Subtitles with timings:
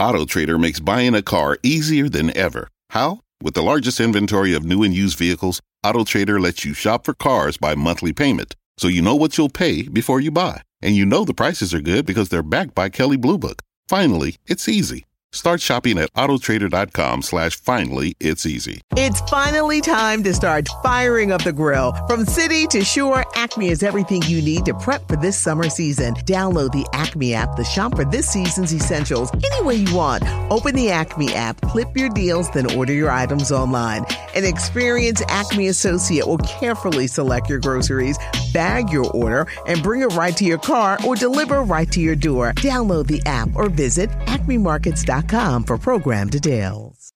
[0.00, 2.68] AutoTrader makes buying a car easier than ever.
[2.88, 3.20] How?
[3.42, 7.58] With the largest inventory of new and used vehicles, AutoTrader lets you shop for cars
[7.58, 10.62] by monthly payment, so you know what you'll pay before you buy.
[10.80, 13.60] And you know the prices are good because they're backed by Kelley Blue Book.
[13.88, 15.04] Finally, it's easy.
[15.32, 18.80] Start shopping at autotrader.com slash finally it's easy.
[18.96, 21.92] It's finally time to start firing up the grill.
[22.08, 26.14] From city to shore, Acme is everything you need to prep for this summer season.
[26.26, 30.24] Download the Acme app to shop for this season's essentials any way you want.
[30.50, 34.04] Open the Acme app, clip your deals, then order your items online.
[34.34, 38.18] An experienced Acme associate will carefully select your groceries,
[38.52, 42.16] bag your order, and bring it right to your car or deliver right to your
[42.16, 42.52] door.
[42.54, 47.12] Download the app or visit acmemarkets.com for program details.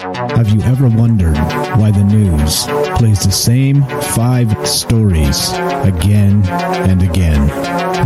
[0.00, 1.36] Have you ever wondered
[1.78, 2.64] why the news
[2.98, 3.82] plays the same
[4.14, 5.50] five stories
[5.84, 6.42] again
[6.88, 7.48] and again?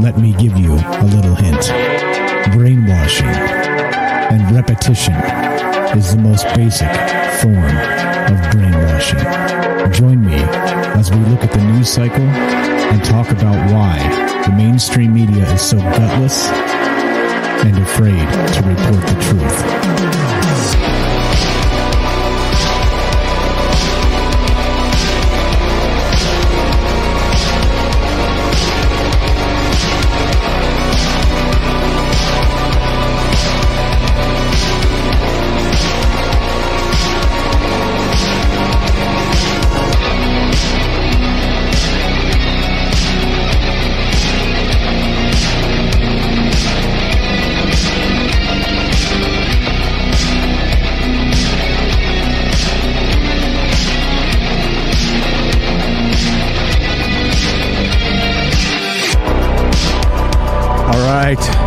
[0.03, 1.71] Let me give you a little hint.
[2.53, 5.15] Brainwashing and repetition
[5.97, 6.91] is the most basic
[7.41, 7.77] form
[8.27, 9.93] of brainwashing.
[9.93, 10.35] Join me
[10.99, 13.99] as we look at the news cycle and talk about why
[14.47, 16.49] the mainstream media is so gutless
[17.65, 20.24] and afraid to report the truth.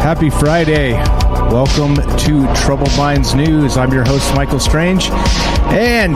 [0.08, 0.94] Happy Friday.
[1.52, 3.76] Welcome to Troubled Minds News.
[3.76, 5.10] I'm your host, Michael Strange.
[5.74, 6.16] And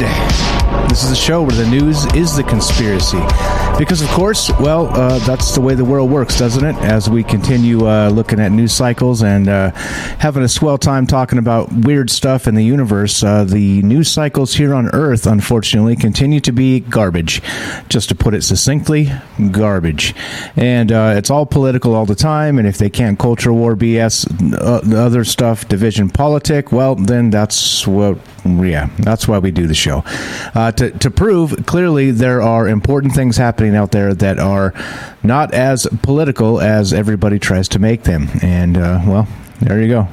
[0.90, 3.20] this is a show where the news is the conspiracy.
[3.82, 6.76] Because, of course, well, uh, that's the way the world works, doesn't it?
[6.84, 11.40] As we continue uh, looking at news cycles and uh, having a swell time talking
[11.40, 16.40] about weird stuff in the universe, uh, the news cycles here on Earth, unfortunately, continue
[16.42, 17.42] to be garbage.
[17.90, 19.10] Just to put it succinctly,
[19.50, 20.14] garbage.
[20.56, 22.60] And uh, it's all political all the time.
[22.60, 27.88] And if they can't culture war BS, uh, other stuff, division politic, well, then that's
[27.88, 30.04] what, yeah, that's why we do the show.
[30.56, 34.74] Uh, to, to prove clearly there are important things happening out there that are
[35.24, 38.30] not as political as everybody tries to make them.
[38.42, 39.28] And, uh, well,
[39.62, 40.08] there you go.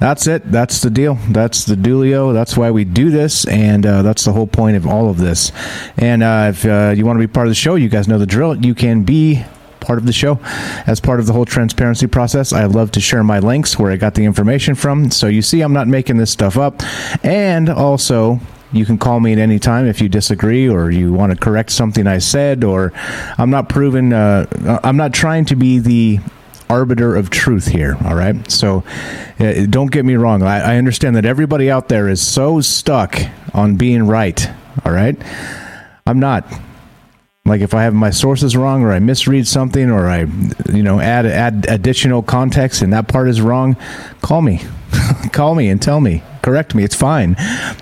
[0.00, 0.50] That's it.
[0.50, 1.14] That's the deal.
[1.30, 2.32] That's the Dulio.
[2.32, 5.52] That's why we do this, and uh, that's the whole point of all of this.
[5.96, 8.18] And uh, if uh, you want to be part of the show, you guys know
[8.18, 8.56] the drill.
[8.56, 9.44] You can be
[9.80, 10.38] part of the show
[10.86, 12.52] as part of the whole transparency process.
[12.52, 15.10] I love to share my links where I got the information from.
[15.10, 16.82] So you see, I'm not making this stuff up.
[17.24, 18.40] And also,
[18.72, 21.70] you can call me at any time if you disagree or you want to correct
[21.70, 22.92] something I said, or
[23.38, 26.20] I'm not proven, uh, I'm not trying to be the
[26.68, 27.96] arbiter of truth here.
[28.04, 28.50] All right.
[28.50, 28.84] So
[29.40, 30.42] uh, don't get me wrong.
[30.42, 33.18] I, I understand that everybody out there is so stuck
[33.54, 34.48] on being right.
[34.84, 35.16] All right.
[36.06, 36.46] I'm not.
[37.48, 40.26] Like if I have my sources wrong or I misread something or I,
[40.72, 43.76] you know, add add additional context and that part is wrong,
[44.20, 44.60] call me.
[45.32, 46.22] call me and tell me.
[46.42, 46.82] Correct me.
[46.82, 47.36] It's fine.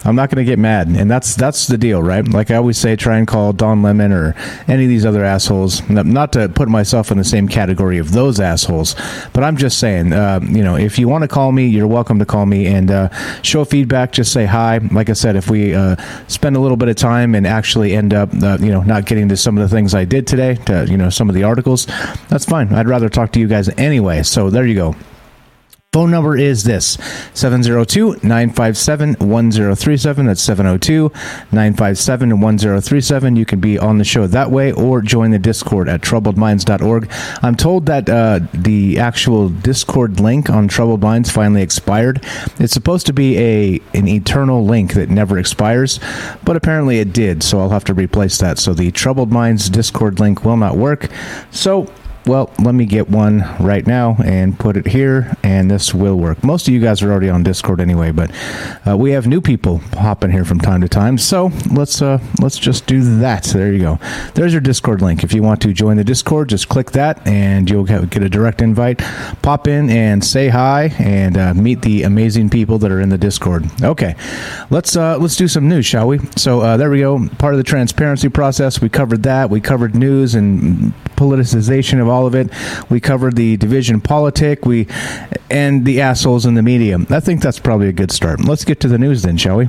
[0.04, 0.88] I'm not going to get mad.
[0.88, 2.26] And that's that's the deal right?
[2.26, 4.34] Like i always say try and call don lemon or
[4.66, 5.88] any of these other assholes.
[5.88, 8.96] Not to put myself in the same category of those assholes
[9.32, 12.18] but i'm just saying uh, you know if you want to call me you're welcome
[12.18, 13.08] to call me and uh,
[13.42, 14.12] show feedback.
[14.12, 14.78] Just say hi.
[14.78, 15.96] Like i said if we uh,
[16.26, 19.28] spend a little bit of time and actually end up uh, you know not getting
[19.28, 21.86] to some of the things i did today to you know some of the articles
[22.28, 22.72] that's fine.
[22.72, 24.22] I'd rather talk to you guys anyway.
[24.22, 24.96] So there you go
[25.96, 26.98] Phone number is this
[27.32, 30.26] 702 957 1037.
[30.26, 31.10] That's 702
[31.52, 33.36] 957 1037.
[33.36, 37.10] You can be on the show that way or join the Discord at troubledminds.org.
[37.42, 42.22] I'm told that uh, the actual Discord link on Troubled Minds finally expired.
[42.58, 45.98] It's supposed to be a an eternal link that never expires,
[46.44, 48.58] but apparently it did, so I'll have to replace that.
[48.58, 51.08] So the Troubled Minds Discord link will not work.
[51.52, 51.90] So
[52.26, 56.42] well, let me get one right now and put it here, and this will work.
[56.42, 58.30] Most of you guys are already on Discord anyway, but
[58.86, 61.18] uh, we have new people hopping here from time to time.
[61.18, 63.44] So let's uh, let's just do that.
[63.44, 63.98] So There you go.
[64.34, 65.22] There's your Discord link.
[65.22, 68.60] If you want to join the Discord, just click that, and you'll get a direct
[68.60, 68.98] invite.
[69.42, 73.18] Pop in and say hi, and uh, meet the amazing people that are in the
[73.18, 73.64] Discord.
[73.82, 74.16] Okay,
[74.70, 76.18] let's uh, let's do some news, shall we?
[76.36, 77.28] So uh, there we go.
[77.38, 78.80] Part of the transparency process.
[78.80, 79.48] We covered that.
[79.48, 82.50] We covered news and politicization of all all of it.
[82.90, 84.64] We covered the division politic.
[84.64, 84.88] We
[85.50, 86.98] and the assholes in the media.
[87.10, 88.40] I think that's probably a good start.
[88.44, 89.68] Let's get to the news then, shall we?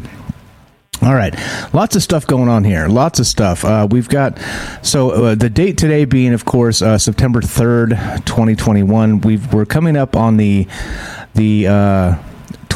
[1.03, 1.35] All right,
[1.73, 2.87] lots of stuff going on here.
[2.87, 3.63] Lots of stuff.
[3.63, 4.39] Uh, we've got
[4.81, 9.21] so uh, the date today being, of course, uh, September third, twenty twenty one.
[9.21, 10.67] We've we're coming up on the
[11.35, 12.15] the uh,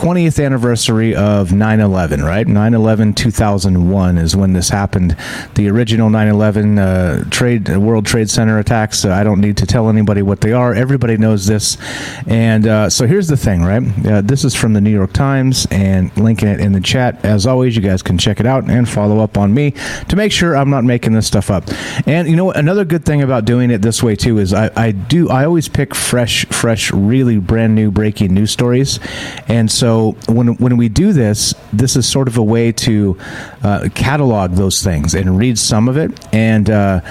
[0.01, 2.47] 20th anniversary of 9-11 right?
[2.47, 5.15] 9-11 2001 is when this happened.
[5.53, 9.67] The original 9-11 uh, trade uh, world trade center attacks uh, i don't need to
[9.67, 10.73] tell anybody what they are.
[10.73, 11.77] Everybody knows this.
[12.25, 13.83] And uh, so here's the thing right?
[14.07, 17.23] Uh, this is from the new york times and linking it in the chat.
[17.23, 19.69] As always you guys can check it out and follow up on me
[20.09, 21.65] to make sure i'm not making this stuff up.
[22.07, 22.57] And you know what?
[22.57, 25.69] Another good thing about doing it this way too is i, I do i always
[25.69, 28.99] pick fresh fresh really brand new breaking news stories.
[29.47, 33.17] And so so when when we do this, this is sort of a way to
[33.61, 36.69] uh, catalog those things and read some of it and.
[36.69, 37.01] Uh,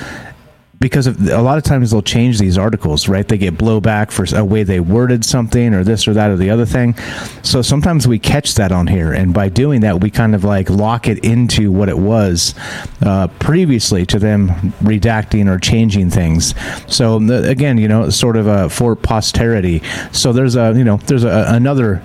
[0.81, 3.29] because a lot of times they'll change these articles, right?
[3.29, 6.49] They get blowback for a way they worded something or this or that or the
[6.49, 6.97] other thing.
[7.43, 10.71] So sometimes we catch that on here, and by doing that, we kind of like
[10.71, 12.55] lock it into what it was
[13.03, 14.49] uh, previously to them
[14.81, 16.55] redacting or changing things.
[16.87, 19.82] So again, you know, sort of a, for posterity.
[20.12, 22.03] So there's a you know there's a, another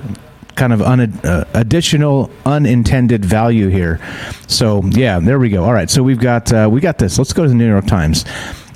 [0.55, 3.99] kind of un, uh, additional unintended value here.
[4.47, 5.63] So yeah, there we go.
[5.63, 7.17] All right, so we've got uh, we got this.
[7.17, 8.25] Let's go to the New York Times.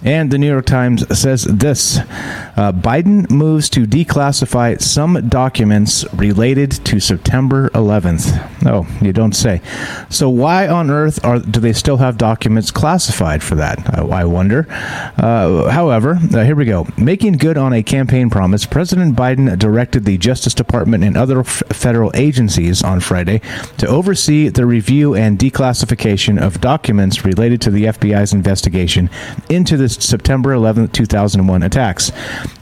[0.04, 6.72] And the New York Times says this uh, Biden moves to declassify some documents related
[6.86, 8.66] to September 11th.
[8.66, 9.62] Oh, you don't say.
[10.10, 13.98] So, why on earth are, do they still have documents classified for that?
[13.98, 14.68] I, I wonder.
[14.70, 16.88] Uh, however, uh, here we go.
[16.98, 21.64] Making good on a campaign promise, President Biden directed the Justice Department and other f-
[21.70, 23.42] federal agencies on Friday
[23.78, 29.10] to oversee the review and declassification of documents related to the FBI's investigation
[29.50, 32.12] into the September 11, 2001 attacks.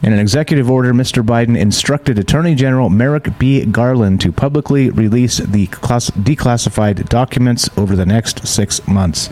[0.02, 1.24] In an executive order, Mr.
[1.24, 3.66] Biden instructed Attorney General Merrick B.
[3.66, 9.30] Garland to publicly release the class- declassified documents over the next six months.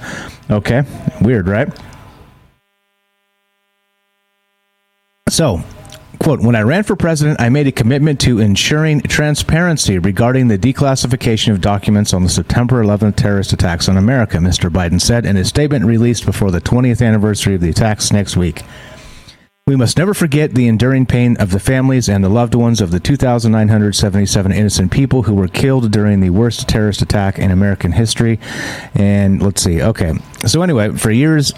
[0.50, 0.84] Okay,
[1.22, 1.70] weird, right?
[5.30, 5.64] So,
[6.20, 10.58] Quote, when I ran for president, I made a commitment to ensuring transparency regarding the
[10.58, 14.70] declassification of documents on the September 11th terrorist attacks on America, Mr.
[14.70, 18.64] Biden said in a statement released before the 20th anniversary of the attacks next week.
[19.68, 22.92] We must never forget the enduring pain of the families and the loved ones of
[22.92, 28.40] the 2,977 innocent people who were killed during the worst terrorist attack in American history.
[28.94, 29.82] And let's see.
[29.82, 30.14] Okay.
[30.46, 31.52] So, anyway, for years,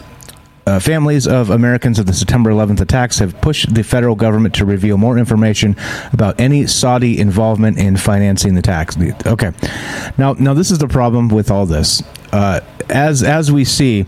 [0.68, 4.66] uh, families of Americans of the September 11th attacks have pushed the federal government to
[4.66, 5.78] reveal more information
[6.12, 8.98] about any Saudi involvement in financing the attacks.
[9.26, 9.52] Okay,
[10.18, 12.04] now now this is the problem with all this.
[12.34, 12.60] Uh,
[12.90, 14.06] as as we see.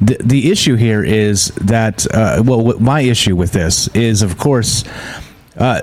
[0.00, 4.82] The, the issue here is that uh, well my issue with this is of course
[5.56, 5.80] uh,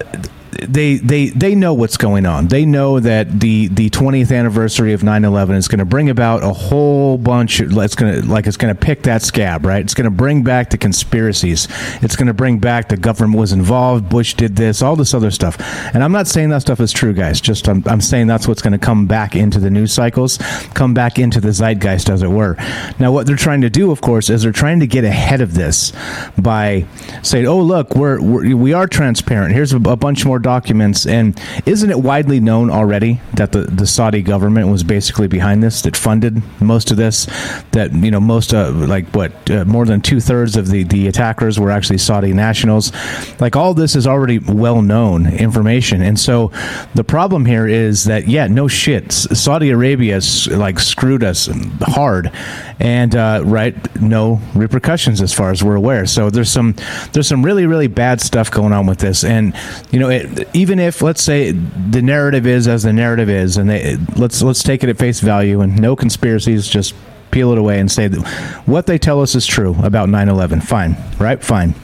[0.51, 2.47] they they they know what's going on.
[2.47, 6.53] They know that the the 20th anniversary of 9/11 is going to bring about a
[6.53, 7.61] whole bunch.
[7.61, 9.81] It's going to like it's going to pick that scab, right?
[9.81, 11.67] It's going to bring back the conspiracies.
[12.01, 14.09] It's going to bring back the government was involved.
[14.09, 15.57] Bush did this, all this other stuff.
[15.93, 17.39] And I'm not saying that stuff is true, guys.
[17.39, 20.37] Just I'm, I'm saying that's what's going to come back into the news cycles,
[20.73, 22.55] come back into the zeitgeist, as it were.
[22.99, 25.53] Now, what they're trying to do, of course, is they're trying to get ahead of
[25.53, 25.93] this
[26.37, 26.85] by
[27.21, 29.53] saying, "Oh, look, we're, we're we are transparent.
[29.53, 31.05] Here's a, a bunch more." Documents.
[31.05, 35.81] And isn't it widely known already that the, the Saudi government was basically behind this,
[35.83, 37.27] that funded most of this?
[37.71, 41.07] That, you know, most, uh, like what, uh, more than two thirds of the, the
[41.07, 42.91] attackers were actually Saudi nationals.
[43.39, 46.01] Like all this is already well known information.
[46.01, 46.51] And so
[46.95, 49.11] the problem here is that, yeah, no shit.
[49.11, 50.19] Saudi Arabia
[50.51, 51.49] like screwed us
[51.81, 52.31] hard.
[52.79, 56.05] And, uh, right, no repercussions as far as we're aware.
[56.05, 56.75] So there's some,
[57.11, 59.23] there's some really, really bad stuff going on with this.
[59.23, 59.53] And,
[59.91, 63.69] you know, it, even if let's say the narrative is as the narrative is, and
[63.69, 66.93] they let's let's take it at face value and no conspiracies, just
[67.31, 68.19] peel it away and say that
[68.65, 70.63] what they tell us is true about 9/11.
[70.63, 71.43] Fine, right?
[71.43, 71.75] Fine.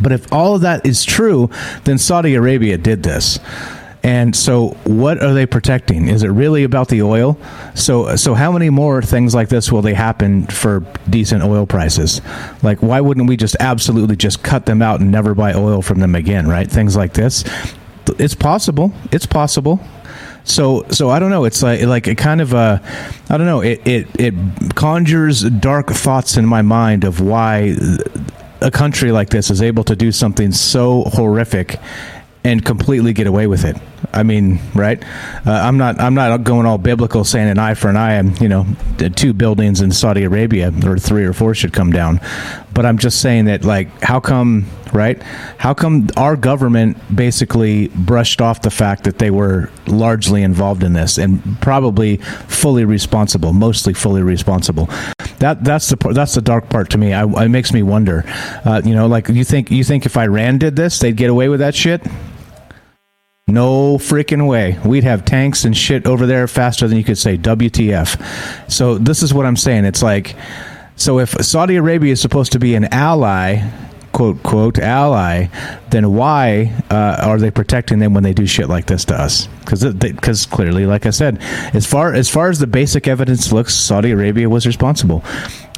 [0.00, 1.50] But if all of that is true,
[1.84, 3.38] then Saudi Arabia did this.
[4.02, 6.08] And so, what are they protecting?
[6.08, 7.36] Is it really about the oil?
[7.74, 12.20] So, so how many more things like this will they happen for decent oil prices?
[12.62, 15.98] Like, why wouldn't we just absolutely just cut them out and never buy oil from
[15.98, 16.46] them again?
[16.46, 16.70] Right?
[16.70, 17.44] Things like this.
[18.18, 18.92] It's possible.
[19.10, 19.80] It's possible.
[20.44, 21.44] So, so I don't know.
[21.44, 22.80] It's like like a kind of a,
[23.28, 23.60] I don't know.
[23.60, 24.34] It it it
[24.76, 27.74] conjures dark thoughts in my mind of why
[28.60, 31.76] a country like this is able to do something so horrific
[32.48, 33.76] and completely get away with it.
[34.12, 35.02] I mean, right?
[35.46, 36.00] Uh, I'm not.
[36.00, 38.14] I'm not going all biblical, saying an eye for an eye.
[38.14, 38.66] And you know,
[39.16, 42.20] two buildings in Saudi Arabia or three or four should come down.
[42.72, 45.20] But I'm just saying that, like, how come, right?
[45.58, 50.92] How come our government basically brushed off the fact that they were largely involved in
[50.92, 54.88] this and probably fully responsible, mostly fully responsible?
[55.40, 57.12] That that's the that's the dark part to me.
[57.12, 58.24] I, it makes me wonder.
[58.64, 61.48] Uh, you know, like you think you think if Iran did this, they'd get away
[61.48, 62.06] with that shit?
[63.48, 64.78] No freaking way.
[64.84, 68.70] We'd have tanks and shit over there faster than you could say WTF.
[68.70, 69.86] So this is what I'm saying.
[69.86, 70.36] It's like
[70.96, 73.66] so if Saudi Arabia is supposed to be an ally,
[74.12, 75.46] quote quote ally,
[75.90, 79.48] then why uh, are they protecting them when they do shit like this to us?
[79.60, 81.38] Because because clearly, like I said,
[81.74, 85.22] as far as far as the basic evidence looks, Saudi Arabia was responsible.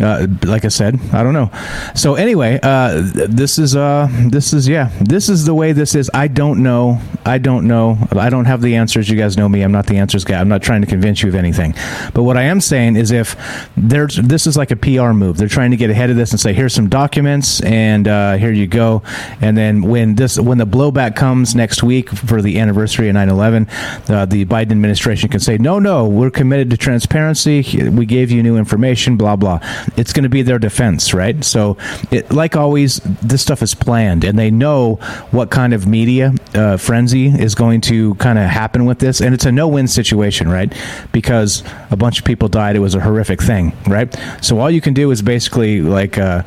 [0.00, 1.50] Uh, like I said, I don't know.
[1.94, 6.10] So anyway, uh, this is uh, this is yeah, this is the way this is.
[6.14, 7.00] I don't know.
[7.26, 7.98] I don't know.
[8.12, 9.08] I don't have the answers.
[9.10, 9.62] You guys know me.
[9.62, 10.40] I'm not the answers guy.
[10.40, 11.74] I'm not trying to convince you of anything.
[12.14, 13.36] But what I am saying is, if
[13.76, 15.36] there's this is like a PR move.
[15.36, 18.52] They're trying to get ahead of this and say, here's some documents, and uh, here
[18.52, 19.02] you go.
[19.40, 23.68] And then when this when the blowback comes next week for the anniversary of 9/11,
[24.10, 27.90] uh, the Biden administration can say, no, no, we're committed to transparency.
[27.90, 29.16] We gave you new information.
[29.16, 29.60] Blah blah
[29.96, 31.42] it's going to be their defense, right?
[31.44, 31.76] So,
[32.10, 34.96] it, like always, this stuff is planned, and they know
[35.30, 39.34] what kind of media uh, frenzy is going to kind of happen with this, and
[39.34, 40.72] it's a no-win situation, right?
[41.12, 44.14] Because a bunch of people died; it was a horrific thing, right?
[44.40, 46.18] So all you can do is basically like.
[46.18, 46.42] Uh,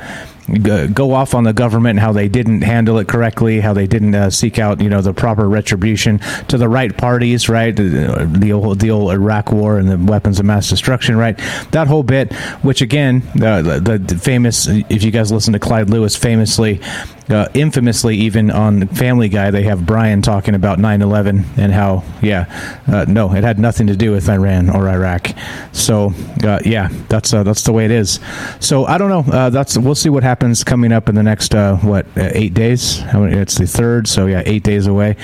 [0.93, 4.15] go off on the government and how they didn't handle it correctly, how they didn't
[4.15, 7.75] uh, seek out you know the proper retribution to the right parties, right?
[7.75, 11.37] The, old the old Iraq War and the weapons of mass destruction, right?
[11.71, 15.89] That whole bit, which again, uh, the, the famous, if you guys listen to Clyde
[15.89, 16.81] Lewis, famously
[17.29, 22.03] uh, infamously, even on Family Guy, they have Brian talking about 9 11 and how,
[22.21, 25.29] yeah, uh, no, it had nothing to do with Iran or Iraq.
[25.71, 28.19] So, uh, yeah, that's uh, that's the way it is.
[28.59, 29.49] So, I don't know.
[29.49, 30.32] That's We'll see what happens
[30.65, 33.01] coming up in the next, uh, what, eight days?
[33.03, 35.15] It's the third, so yeah, eight days away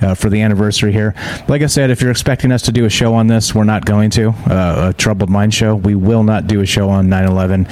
[0.00, 1.14] uh, for the anniversary here.
[1.48, 3.84] Like I said, if you're expecting us to do a show on this, we're not
[3.84, 4.30] going to.
[4.30, 5.74] Uh, a Troubled Mind show.
[5.74, 7.66] We will not do a show on 9 11.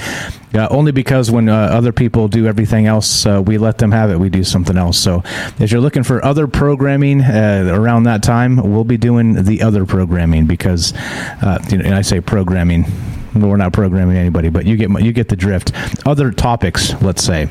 [0.53, 4.09] Uh, only because when uh, other people do everything else, uh, we let them have
[4.09, 4.17] it.
[4.17, 4.97] We do something else.
[4.97, 5.21] So
[5.59, 9.85] if you're looking for other programming uh, around that time, we'll be doing the other
[9.85, 10.93] programming because,
[11.69, 12.85] you know, and I say programming.
[13.35, 15.71] We're not programming anybody, but you get you get the drift.
[16.05, 17.49] Other topics, let's say.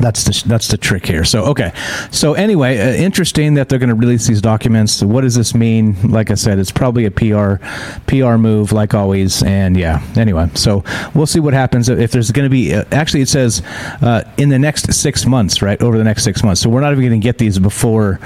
[0.00, 1.24] That's the that's the trick here.
[1.24, 1.72] So okay,
[2.10, 5.02] so anyway, uh, interesting that they're going to release these documents.
[5.02, 6.10] What does this mean?
[6.10, 7.64] Like I said, it's probably a PR
[8.08, 9.44] PR move, like always.
[9.44, 10.82] And yeah, anyway, so
[11.14, 12.74] we'll see what happens if there's going to be.
[12.74, 13.62] Uh, actually, it says
[14.02, 15.80] uh, in the next six months, right?
[15.80, 16.60] Over the next six months.
[16.60, 18.18] So we're not even going to get these before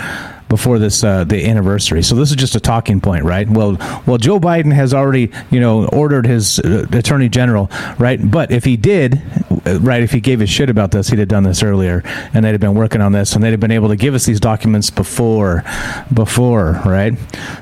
[0.49, 2.03] before this uh, the anniversary.
[2.03, 3.49] So this is just a talking point, right?
[3.49, 3.77] Well,
[4.07, 8.19] well, Joe Biden has already you know ordered his uh, attorney general, right?
[8.23, 9.21] But if he did,
[9.67, 12.03] uh, right, if he gave a shit about this, he'd have done this earlier,
[12.35, 14.27] and they'd have been working on this, and they'd have been able to give us
[14.27, 15.65] these documents before,
[16.13, 17.15] before, right?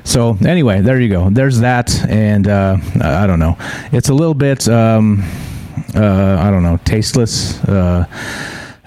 [0.03, 1.29] So anyway, there you go.
[1.29, 3.57] There's that, and uh, I don't know.
[3.91, 4.67] It's a little bit.
[4.67, 5.23] Um,
[5.95, 7.63] uh, I don't know, tasteless.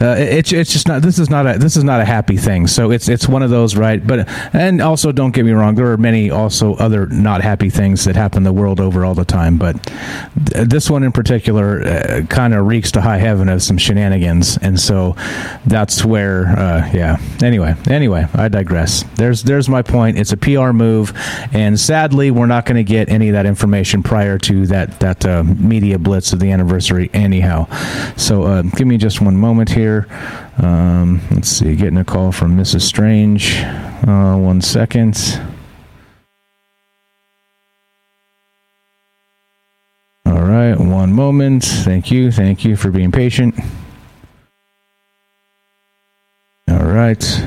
[0.00, 2.66] Uh, it's it's just not this is not a this is not a happy thing.
[2.66, 4.04] So it's it's one of those right.
[4.04, 8.07] But and also don't get me wrong, there are many also other not happy things
[8.07, 9.59] that happen the world over all the time.
[9.59, 13.76] But th- this one in particular uh, kind of reeks to high heaven of some
[13.76, 15.16] shenanigans, and so
[15.66, 17.19] that's where uh, yeah.
[17.42, 19.04] Anyway, anyway, I digress.
[19.16, 20.19] There's there's my point.
[20.19, 21.12] It's a PR move,
[21.52, 25.26] and sadly, we're not going to get any of that information prior to that that
[25.26, 27.11] uh, media blitz of the anniversary.
[27.12, 27.66] Anyhow,
[28.16, 30.06] so uh, give me just one moment here here.
[30.59, 32.82] Um, let's see, getting a call from Mrs.
[32.82, 33.61] Strange.
[34.06, 35.40] Uh, one second.
[40.26, 41.64] All right, one moment.
[41.64, 42.30] Thank you.
[42.30, 43.59] Thank you for being patient.
[46.68, 47.47] All right.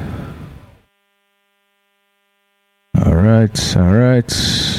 [3.05, 3.77] All right.
[3.77, 4.72] All right.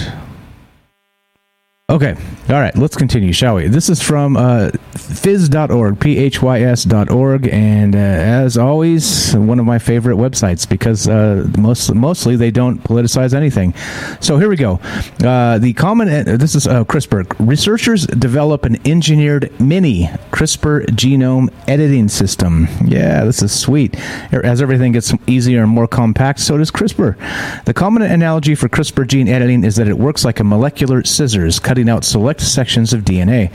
[1.90, 2.14] Okay.
[2.48, 2.74] All right.
[2.74, 3.68] Let's continue, shall we?
[3.68, 7.48] This is from uh, phys.org, P-H-Y-S.org.
[7.48, 12.82] And uh, as always, one of my favorite websites because uh, most, mostly they don't
[12.82, 13.74] politicize anything.
[14.20, 14.80] So here we go.
[15.22, 17.36] Uh, the common, this is uh, CRISPR.
[17.38, 22.66] Researchers develop an engineered mini CRISPR genome editing system.
[22.86, 23.94] Yeah, this is sweet.
[24.32, 27.64] As everything gets easier and more compact, so does CRISPR.
[27.66, 31.58] The common analogy for CRISPR gene editing is that it works like a molecular scissors,
[31.58, 33.52] cutting out select sections of DNA.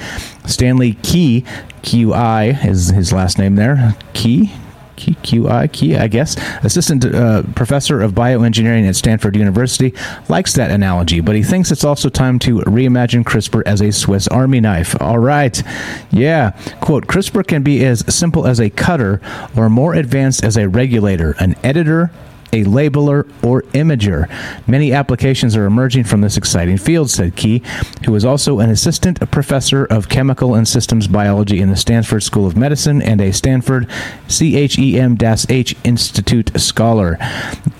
[0.47, 1.43] Stanley Key,
[1.81, 4.51] QI is his last name there, Key,
[4.99, 9.93] Key, QI, Key, I guess, assistant uh, professor of bioengineering at Stanford University,
[10.27, 14.27] likes that analogy, but he thinks it's also time to reimagine CRISPR as a Swiss
[14.27, 14.99] Army knife.
[15.01, 15.63] All right.
[16.11, 16.51] Yeah.
[16.81, 19.21] Quote CRISPR can be as simple as a cutter
[19.55, 22.11] or more advanced as a regulator, an editor,
[22.51, 24.29] a labeler, or imager.
[24.67, 27.61] Many applications are emerging from this exciting field, said Key,
[28.05, 32.45] who is also an assistant professor of chemical and systems biology in the Stanford School
[32.45, 33.87] of Medicine and a Stanford
[34.27, 37.17] CHEM-H Institute scholar.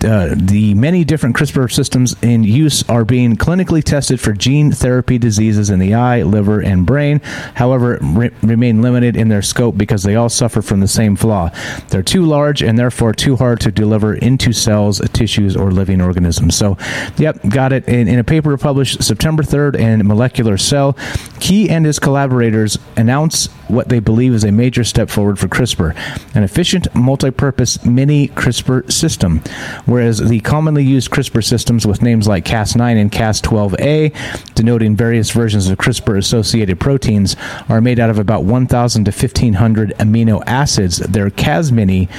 [0.04, 5.18] Uh, the many different CRISPR systems in use are being clinically tested for gene therapy
[5.18, 7.20] diseases in the eye, liver, and brain.
[7.56, 11.50] However, re- remain limited in their scope because they all suffer from the same flaw.
[11.90, 16.56] They're too large and therefore too hard to deliver into cells, tissues, or living organisms.
[16.56, 16.78] So,
[17.18, 20.98] yep, got it in, in a paper published September 3rd in Molecular Cell.
[21.40, 25.96] Key and his collaborators announce what they believe is a major step forward for CRISPR,
[26.36, 29.42] an efficient multi-purpose mini CRISPR system.
[29.86, 35.70] Whereas the commonly used CRISPR systems with names like Cas9 and Cas12a, denoting various versions
[35.70, 37.36] of CRISPR-associated proteins,
[37.70, 40.98] are made out of about 1,000 to 1,500 amino acids.
[40.98, 42.10] Their Cas-Mini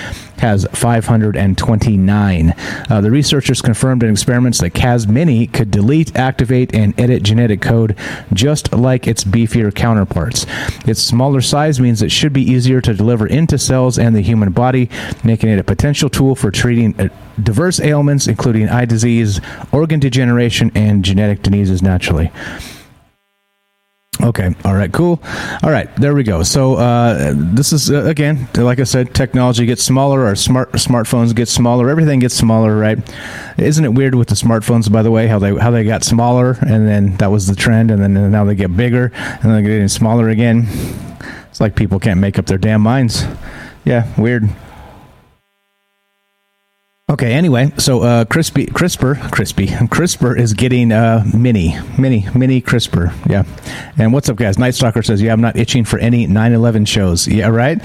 [0.40, 2.54] has 529.
[2.90, 7.96] Uh, the researchers confirmed in experiments that Cas-Mini could delete, activate, and edit genetic code
[8.32, 10.46] just like its beefier counterparts.
[10.86, 14.50] Its smaller size means it should be easier to deliver into cells and the human
[14.50, 14.90] body,
[15.24, 17.08] making it a potential tool for treating uh,
[17.42, 19.40] diverse ailments, including eye disease,
[19.72, 22.30] organ degeneration, and genetic diseases naturally.
[24.22, 24.54] Okay.
[24.64, 24.92] All right.
[24.92, 25.20] Cool.
[25.62, 25.94] All right.
[25.96, 26.42] There we go.
[26.42, 30.26] So uh, this is uh, again, like I said, technology gets smaller.
[30.26, 31.88] Our smart smartphones get smaller.
[31.88, 32.98] Everything gets smaller, right?
[33.58, 34.92] Isn't it weird with the smartphones?
[34.92, 37.90] By the way, how they how they got smaller, and then that was the trend,
[37.90, 40.66] and then now they get bigger, and then they're getting smaller again.
[41.50, 43.24] It's like people can't make up their damn minds.
[43.84, 44.48] Yeah, weird.
[47.10, 47.32] Okay.
[47.32, 53.12] Anyway, so uh, crispy, CRISPR, crispy, CRISPR is getting uh, mini, mini, mini CRISPR.
[53.28, 53.42] Yeah.
[53.98, 54.60] And what's up, guys?
[54.60, 57.80] Night Stalker says, "Yeah, I'm not itching for any 9/11 shows." Yeah, right.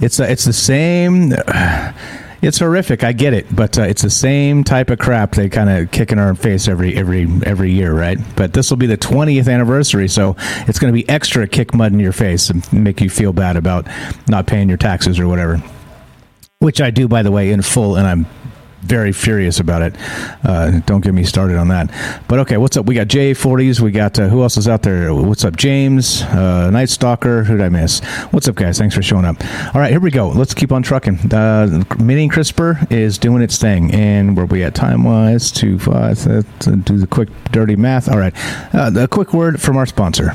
[0.00, 1.34] It's uh, it's the same.
[1.34, 1.92] Uh,
[2.42, 3.04] it's horrific.
[3.04, 6.10] I get it, but uh, it's the same type of crap they kind of kick
[6.10, 8.18] in our face every every every year, right?
[8.34, 11.92] But this will be the 20th anniversary, so it's going to be extra kick mud
[11.92, 13.86] in your face and make you feel bad about
[14.26, 15.62] not paying your taxes or whatever.
[16.60, 18.26] Which I do, by the way, in full, and I'm
[18.82, 19.94] very furious about it.
[20.44, 21.90] Uh, don't get me started on that.
[22.28, 22.86] But okay, what's up?
[22.86, 23.80] We got J40s.
[23.80, 25.12] We got uh, who else is out there?
[25.12, 26.22] What's up, James?
[26.22, 27.44] Uh, Night Stalker.
[27.44, 28.00] Who did I miss?
[28.30, 28.78] What's up, guys?
[28.78, 29.36] Thanks for showing up.
[29.74, 30.28] All right, here we go.
[30.28, 31.32] Let's keep on trucking.
[31.32, 35.50] Uh, Mini CRISPR is doing its thing, and where we at time wise?
[35.50, 36.22] Two five.
[36.24, 38.08] Do the quick dirty math.
[38.08, 38.34] All right,
[38.74, 40.34] uh, a quick word from our sponsor.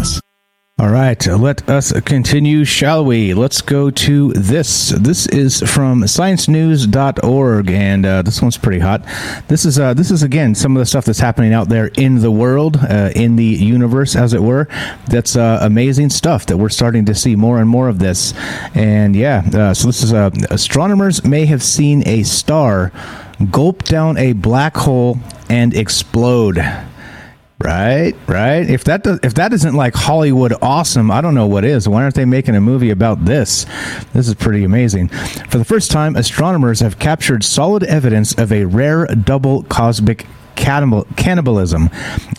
[0.81, 3.35] All right, let us continue, shall we?
[3.35, 4.89] Let's go to this.
[4.89, 9.05] This is from sciencenews.org, and uh, this one's pretty hot.
[9.47, 12.21] This is uh, this is again some of the stuff that's happening out there in
[12.21, 14.67] the world, uh, in the universe, as it were.
[15.05, 18.33] That's uh, amazing stuff that we're starting to see more and more of this.
[18.73, 22.91] And yeah, uh, so this is uh, astronomers may have seen a star
[23.51, 26.57] gulp down a black hole and explode.
[27.63, 28.67] Right, right.
[28.67, 31.87] If that does, if that isn't like Hollywood awesome, I don't know what is.
[31.87, 33.65] Why aren't they making a movie about this?
[34.13, 35.09] This is pretty amazing.
[35.09, 41.89] For the first time, astronomers have captured solid evidence of a rare double cosmic cannibalism,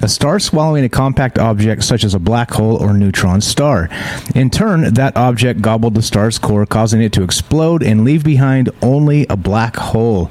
[0.01, 3.89] a star swallowing a compact object such as a black hole or neutron star.
[4.35, 8.71] In turn, that object gobbled the star's core, causing it to explode and leave behind
[8.83, 10.31] only a black hole.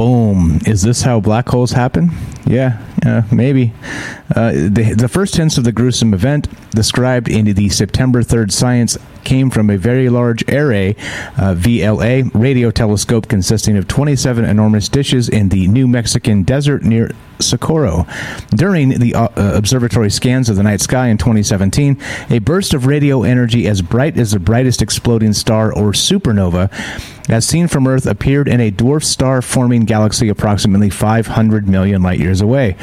[0.00, 0.60] Boom.
[0.64, 2.10] Is this how black holes happen?
[2.46, 3.74] Yeah, uh, maybe.
[4.34, 8.96] Uh, the, the first hints of the gruesome event described in the September 3rd Science
[9.24, 10.96] came from a very large array,
[11.36, 17.10] uh, VLA, radio telescope consisting of 27 enormous dishes in the New Mexican desert near
[17.38, 18.06] Socorro.
[18.50, 21.98] During the uh, observatory scans of the night sky in 2017,
[22.30, 26.70] a burst of radio energy as bright as the brightest exploding star or supernova,
[27.28, 32.18] as seen from Earth, appeared in a dwarf star forming galaxy approximately 500 million light
[32.18, 32.76] years away.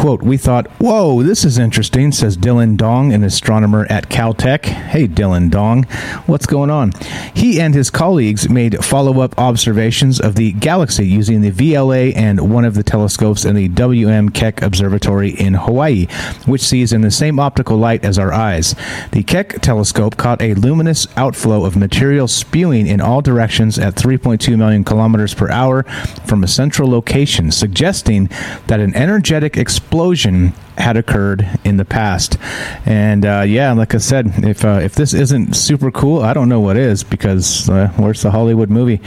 [0.00, 4.64] Quote, we thought, whoa, this is interesting, says Dillon Dong, an astronomer at Caltech.
[4.64, 5.82] Hey, Dillon Dong,
[6.24, 6.92] what's going on?
[7.34, 12.50] He and his colleagues made follow up observations of the galaxy using the VLA and
[12.50, 14.30] one of the telescopes in the W.M.
[14.30, 16.06] Keck Observatory in Hawaii,
[16.46, 18.74] which sees in the same optical light as our eyes.
[19.12, 24.56] The Keck telescope caught a luminous outflow of material spewing in all directions at 3.2
[24.56, 25.82] million kilometers per hour
[26.24, 28.30] from a central location, suggesting
[28.66, 32.38] that an energetic explosion explosion had occurred in the past.
[32.86, 36.48] And uh, yeah, like I said, if uh, if this isn't super cool, I don't
[36.48, 39.00] know what is because uh, where's the Hollywood movie?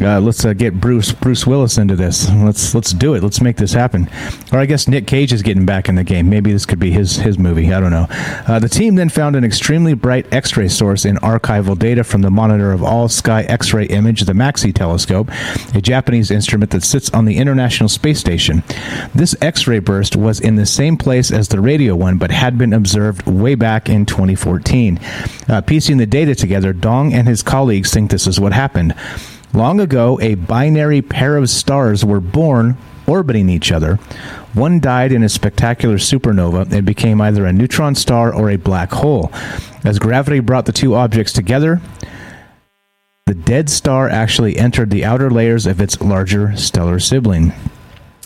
[0.00, 2.30] Uh, let's uh, get Bruce Bruce Willis into this.
[2.30, 3.22] Let's let's do it.
[3.22, 4.10] Let's make this happen.
[4.52, 6.28] Or I guess Nick Cage is getting back in the game.
[6.28, 7.72] Maybe this could be his his movie.
[7.72, 8.06] I don't know.
[8.46, 12.30] Uh, the team then found an extremely bright X-ray source in archival data from the
[12.30, 15.30] Monitor of All Sky X-ray Image, the MAXI telescope,
[15.74, 18.62] a Japanese instrument that sits on the International Space Station.
[19.14, 22.72] This X-ray burst was in the same place as the radio one, but had been
[22.72, 24.98] observed way back in 2014.
[25.48, 28.94] Uh, piecing the data together, Dong and his colleagues think this is what happened.
[29.52, 33.96] Long ago, a binary pair of stars were born orbiting each other.
[34.54, 38.90] One died in a spectacular supernova and became either a neutron star or a black
[38.90, 39.30] hole.
[39.84, 41.80] As gravity brought the two objects together,
[43.26, 47.52] the dead star actually entered the outer layers of its larger stellar sibling.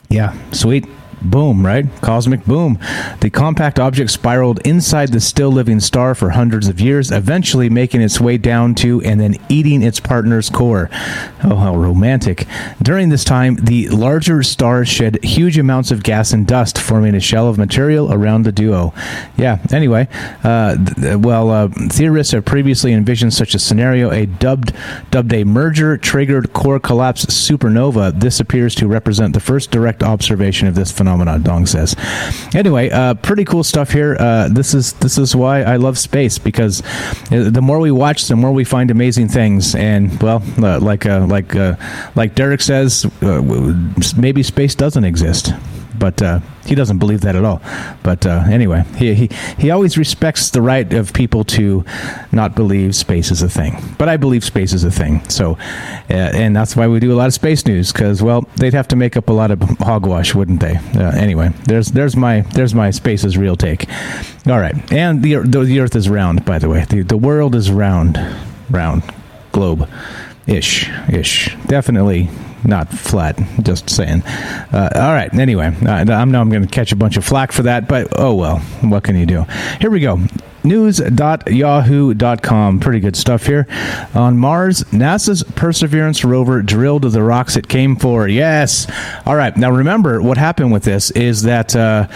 [0.09, 0.87] Yeah, sweet
[1.23, 1.87] boom, right?
[2.01, 2.79] Cosmic boom.
[3.21, 8.01] The compact object spiraled inside the still living star for hundreds of years, eventually making
[8.01, 10.89] its way down to and then eating its partner's core.
[11.45, 12.47] Oh, how romantic.
[12.83, 17.21] During this time, the larger star shed huge amounts of gas and dust, forming a
[17.21, 18.95] shell of material around the duo.
[19.37, 20.09] Yeah, anyway,
[20.43, 24.73] uh, th- well, uh, theorists have previously envisioned such a scenario, a dubbed,
[25.11, 28.19] dubbed a merger triggered core collapse supernova.
[28.19, 31.43] This appears to represent the first direct observation of this phenomenon phenomenon.
[31.43, 31.97] Dong says.
[32.55, 34.17] Anyway, uh, pretty cool stuff here.
[34.19, 36.83] Uh, this is this is why I love space because
[37.33, 39.75] uh, the more we watch, the more we find amazing things.
[39.75, 41.77] And well, uh, like uh, like uh,
[42.15, 43.07] like Derek says,
[44.17, 45.53] maybe space doesn't exist
[46.01, 47.63] but uh, he doesn't believe that at all.
[48.03, 51.85] But uh, anyway, he, he he always respects the right of people to
[52.33, 53.81] not believe space is a thing.
[53.99, 55.29] But I believe space is a thing.
[55.29, 55.53] So,
[56.11, 58.89] uh, and that's why we do a lot of space news because well, they'd have
[58.89, 60.77] to make up a lot of hogwash, wouldn't they?
[60.97, 63.87] Uh, anyway, there's there's my there's my space is real take.
[64.47, 66.85] All right, and the the, the Earth is round, by the way.
[66.89, 68.19] The the world is round,
[68.71, 69.03] round
[69.53, 69.89] globe,
[70.47, 71.55] ish, ish.
[71.67, 72.31] Definitely
[72.65, 73.39] not flat.
[73.63, 74.23] Just saying.
[74.23, 75.35] Uh, all right.
[75.35, 78.35] Anyway, I know I'm going to catch a bunch of flack for that, but oh
[78.35, 78.61] well.
[78.81, 79.45] What can you do?
[79.81, 80.19] Here we go.
[80.63, 82.81] News.yahoo.com.
[82.81, 83.67] Pretty good stuff here.
[84.15, 88.29] On Mars, NASA's Perseverance rover drilled the rocks it came for.
[88.29, 88.87] Yes.
[89.25, 89.57] All right.
[89.57, 91.75] Now remember, what happened with this is that.
[91.75, 92.09] Uh,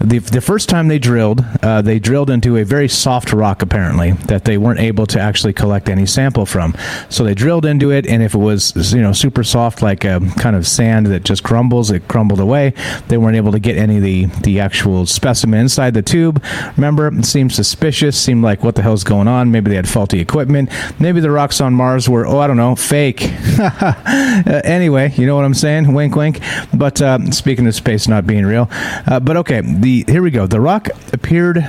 [0.00, 4.12] the, the first time they drilled, uh, they drilled into a very soft rock, apparently,
[4.26, 6.76] that they weren't able to actually collect any sample from.
[7.08, 10.20] So they drilled into it, and if it was, you know, super soft, like a
[10.36, 12.74] kind of sand that just crumbles, it crumbled away.
[13.08, 16.42] They weren't able to get any of the, the actual specimen inside the tube.
[16.76, 19.50] Remember, it seemed suspicious, seemed like what the hell's going on?
[19.50, 20.70] Maybe they had faulty equipment.
[21.00, 23.22] Maybe the rocks on Mars were, oh, I don't know, fake.
[23.58, 25.92] uh, anyway, you know what I'm saying?
[25.92, 26.40] Wink, wink.
[26.72, 30.46] But uh, speaking of space not being real, uh, but okay, the here we go.
[30.46, 31.64] The rock appeared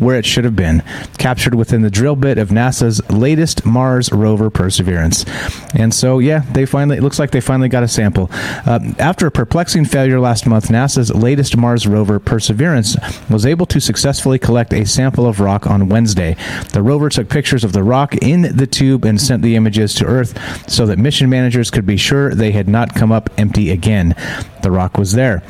[0.00, 0.82] where it should have been,
[1.18, 5.24] captured within the drill bit of NASA's latest Mars rover Perseverance.
[5.74, 8.28] And so, yeah, they finally, it looks like they finally got a sample.
[8.32, 12.96] Uh, after a perplexing failure last month, NASA's latest Mars rover Perseverance
[13.28, 16.36] was able to successfully collect a sample of rock on Wednesday.
[16.72, 20.06] The rover took pictures of the rock in the tube and sent the images to
[20.06, 24.14] Earth so that mission managers could be sure they had not come up empty again.
[24.62, 25.42] The rock was there.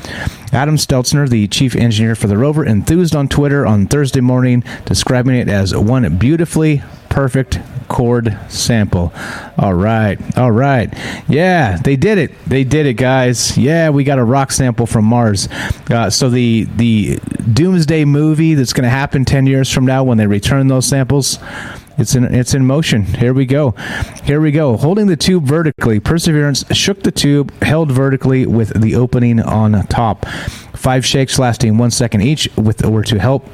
[0.53, 4.40] Adam Stelzner, the chief engineer for the rover, enthused on Twitter on Thursday morning,
[4.85, 9.11] describing it as one beautifully perfect core sample.
[9.57, 10.17] All right.
[10.37, 10.93] All right.
[11.27, 12.31] Yeah, they did it.
[12.45, 13.57] They did it, guys.
[13.57, 15.49] Yeah, we got a rock sample from Mars.
[15.89, 17.19] Uh, so the the
[17.53, 21.37] Doomsday movie that's going to happen 10 years from now when they return those samples
[21.97, 23.03] it's in it's in motion.
[23.03, 23.71] Here we go.
[24.23, 24.77] Here we go.
[24.77, 30.25] Holding the tube vertically, Perseverance shook the tube held vertically with the opening on top.
[30.75, 33.47] Five shakes lasting one second each with were to help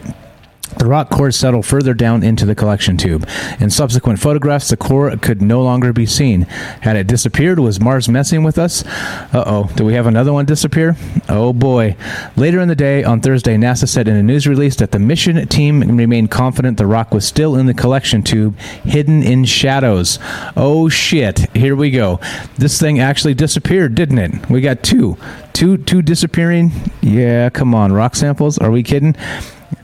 [0.68, 3.28] The rock core settled further down into the collection tube.
[3.60, 6.42] In subsequent photographs, the core could no longer be seen.
[6.82, 7.60] Had it disappeared?
[7.60, 8.86] Was Mars messing with us?
[9.34, 9.72] Uh oh.
[9.76, 10.96] Do we have another one disappear?
[11.30, 11.96] Oh boy.
[12.36, 15.48] Later in the day, on Thursday, NASA said in a news release that the mission
[15.48, 20.20] team remained confident the rock was still in the collection tube, hidden in shadows.
[20.56, 21.50] Oh shit.
[21.56, 22.20] Here we go.
[22.58, 24.50] This thing actually disappeared, didn't it?
[24.50, 25.18] We got two.
[25.54, 26.72] Two two disappearing?
[27.02, 27.92] Yeah, come on.
[27.92, 28.58] Rock samples?
[28.60, 29.16] Are we kidding?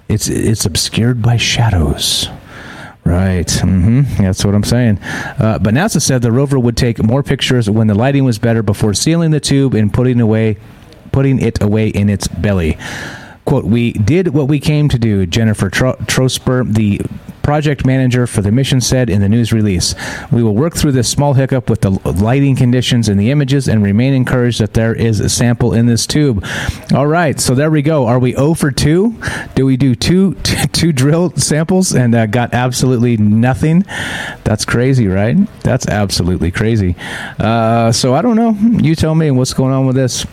[0.09, 2.29] It's it's obscured by shadows.
[3.05, 3.47] Right.
[3.47, 4.23] Mm-hmm.
[4.23, 4.99] That's what I'm saying.
[5.01, 8.63] Uh, but NASA said the rover would take more pictures when the lighting was better
[8.63, 10.57] before sealing the tube and putting away,
[11.11, 12.77] putting it away in its belly.
[13.45, 17.01] Quote, we did what we came to do, Jennifer Tro- Trosper, the
[17.43, 19.93] project manager for the mission said in the news release.
[20.32, 23.84] We will work through this small hiccup with the lighting conditions in the images and
[23.84, 26.43] remain encouraged that there is a sample in this tube.
[26.93, 28.08] All right, so there we go.
[28.08, 29.15] Are we 0 for 2?
[29.56, 30.34] Do we do two,
[30.71, 33.84] two drill samples and uh, got absolutely nothing?
[34.43, 35.38] That's crazy, right?
[35.62, 36.95] That's absolutely crazy.
[37.39, 38.58] Uh, so I don't know.
[38.82, 40.25] You tell me what's going on with this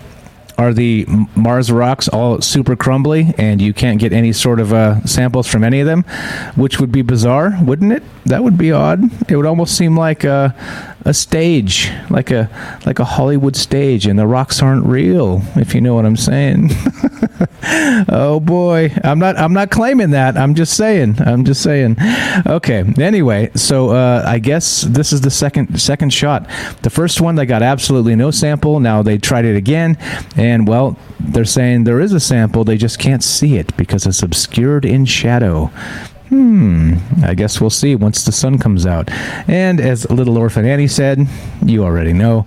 [0.60, 5.02] are the Mars rocks all super crumbly and you can't get any sort of uh,
[5.06, 6.02] samples from any of them,
[6.54, 8.02] which would be bizarre, wouldn't it?
[8.26, 9.00] That would be odd.
[9.30, 10.54] It would almost seem like a,
[11.04, 12.50] a stage, like a
[12.86, 16.70] like a Hollywood stage, and the rocks aren't real, if you know what I'm saying.
[18.08, 20.36] oh boy, I'm not I'm not claiming that.
[20.36, 21.16] I'm just saying.
[21.20, 21.96] I'm just saying.
[22.46, 22.84] Okay.
[22.98, 26.48] Anyway, so uh, I guess this is the second second shot.
[26.82, 28.80] The first one they got absolutely no sample.
[28.80, 29.96] Now they tried it again,
[30.36, 32.64] and well, they're saying there is a sample.
[32.64, 35.70] They just can't see it because it's obscured in shadow.
[36.30, 39.10] Hmm, I guess we'll see once the sun comes out.
[39.48, 41.26] And as Little Orphan Annie said,
[41.64, 42.46] you already know,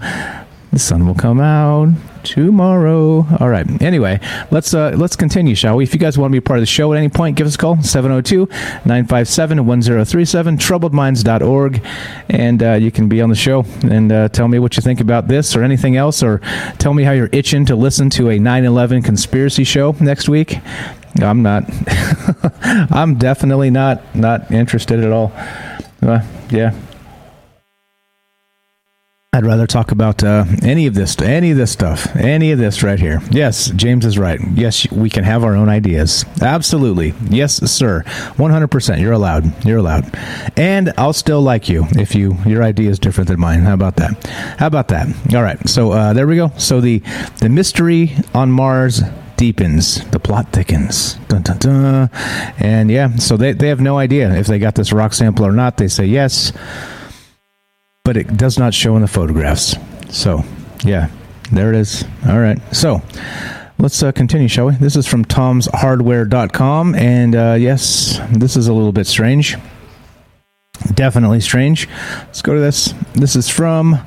[0.71, 1.89] the sun will come out
[2.23, 3.27] tomorrow.
[3.39, 3.67] All right.
[3.81, 5.83] Anyway, let's uh, let's continue, shall we?
[5.83, 7.55] If you guys want to be part of the show at any point, give us
[7.55, 11.85] a call 702-957-1037 troubledminds.org
[12.29, 15.01] and uh, you can be on the show and uh, tell me what you think
[15.01, 16.39] about this or anything else or
[16.79, 20.59] tell me how you're itching to listen to a 9/11 conspiracy show next week.
[21.21, 21.63] I'm not.
[22.91, 25.31] I'm definitely not not interested at all.
[26.01, 26.73] Uh, yeah.
[29.35, 32.83] I'd rather talk about uh, any of this, any of this stuff, any of this
[32.83, 33.19] right here.
[33.31, 34.39] Yes, James is right.
[34.53, 36.23] Yes, we can have our own ideas.
[36.39, 37.15] Absolutely.
[37.31, 38.03] Yes, sir.
[38.37, 39.01] One hundred percent.
[39.01, 39.65] You're allowed.
[39.65, 40.15] You're allowed.
[40.55, 43.61] And I'll still like you if you your idea is different than mine.
[43.61, 44.23] How about that?
[44.59, 45.07] How about that?
[45.33, 45.67] All right.
[45.67, 46.51] So uh, there we go.
[46.59, 46.99] So the
[47.39, 49.01] the mystery on Mars
[49.43, 51.15] deepens, the plot thickens.
[51.27, 52.09] Dun, dun, dun.
[52.59, 55.51] And yeah, so they, they have no idea if they got this rock sample or
[55.51, 55.75] not.
[55.75, 56.53] They say yes,
[58.05, 59.75] but it does not show in the photographs.
[60.09, 60.45] So,
[60.85, 61.09] yeah,
[61.51, 62.05] there it is.
[62.25, 62.57] All right.
[62.73, 63.01] So,
[63.79, 64.75] let's uh, continue, shall we?
[64.75, 66.95] This is from tomshardware.com.
[66.95, 69.57] And uh, yes, this is a little bit strange.
[70.93, 71.87] Definitely strange.
[72.25, 72.93] Let's go to this.
[73.13, 73.99] This is from,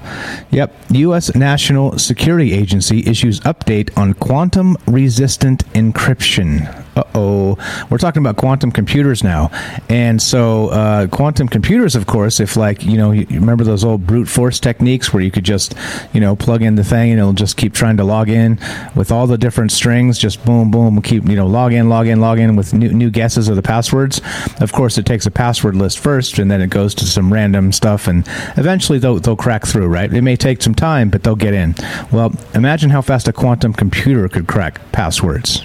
[0.51, 1.35] yep, U.S.
[1.35, 6.86] National Security Agency issues update on quantum resistant encryption.
[6.97, 7.59] Uh oh.
[7.91, 9.51] We're talking about quantum computers now.
[9.91, 14.07] And so, uh, quantum computers, of course, if like, you know, you remember those old
[14.07, 15.75] brute force techniques where you could just,
[16.15, 18.59] you know, plug in the thing and it'll just keep trying to log in
[18.95, 22.21] with all the different strings, just boom, boom, keep, you know, log in, log in,
[22.21, 24.23] log in with new, new guesses of the passwords.
[24.61, 27.73] Of course, it takes a password list first and then it goes to some random
[27.73, 30.11] stuff and eventually they'll, they'll crack through, right?
[30.11, 31.75] It may take some time, but they'll get in.
[32.11, 35.63] Well, imagine how fast a quantum computer could crack passwords.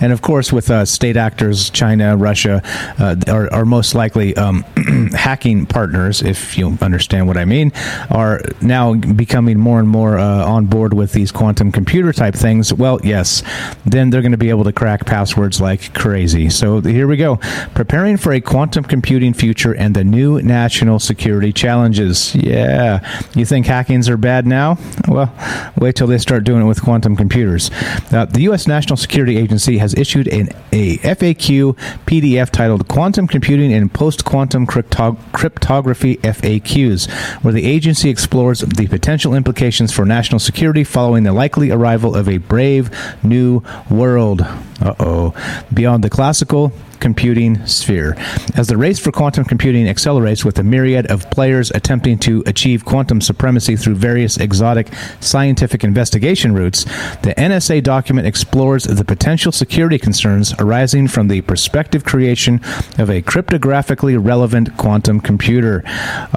[0.00, 2.62] And of course, with uh, state actors, China, Russia
[2.98, 4.62] uh, are, are, most likely um,
[5.12, 7.72] hacking partners, if you understand what I mean,
[8.10, 12.72] are now becoming more and more uh, on board with these quantum computer type things.
[12.72, 13.42] Well, yes,
[13.84, 16.50] then they're going to be able to crack passwords like crazy.
[16.50, 17.36] So here we go.
[17.74, 22.34] Preparing for a quantum computing future and the new national security challenges.
[22.34, 23.00] Yeah.
[23.34, 24.78] You think hackings are bad now?
[25.06, 25.32] Well,
[25.76, 27.70] wait till they start doing it with quantum computers.
[28.12, 28.66] Uh, the U.S.
[28.66, 31.76] National Security Agency has issued an a FAQ
[32.06, 37.10] PDF titled Quantum Computing and Post Quantum Cryptography FAQs,
[37.42, 42.28] where the agency explores the potential implications for national security following the likely arrival of
[42.28, 42.90] a brave
[43.22, 44.40] new world.
[44.80, 45.64] Uh oh.
[45.74, 48.16] Beyond the classical computing sphere.
[48.56, 52.84] As the race for quantum computing accelerates with a myriad of players attempting to achieve
[52.84, 54.88] quantum supremacy through various exotic
[55.20, 56.84] scientific investigation routes,
[57.22, 62.60] the NSA document explores the potential security concerns arising from the prospective creation
[62.98, 65.82] of a cryptographically relevant quantum computer.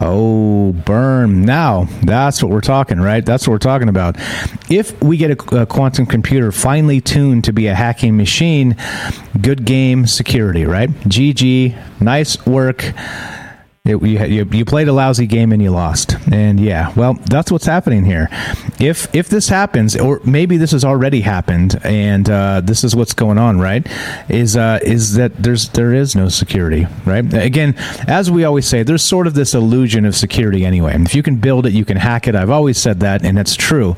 [0.02, 1.44] Oh, burn.
[1.44, 3.26] Now, that's what we're talking, right?
[3.26, 4.16] That's what we're talking about.
[4.70, 8.76] If we get a, a quantum computer finely tuned to be a hacking machine,
[9.42, 10.06] good game
[10.52, 10.90] security, right?
[11.10, 12.94] GG, nice work.
[13.84, 17.66] It, you, you, played a lousy game and you lost, and yeah, well, that's what's
[17.66, 18.30] happening here.
[18.80, 23.14] If if this happens, or maybe this has already happened, and uh, this is what's
[23.14, 23.88] going on, right?
[24.30, 27.26] Is uh, is that there's there is no security, right?
[27.34, 27.74] Again,
[28.08, 30.94] as we always say, there's sort of this illusion of security anyway.
[31.02, 32.36] If you can build it, you can hack it.
[32.36, 33.96] I've always said that, and it's true.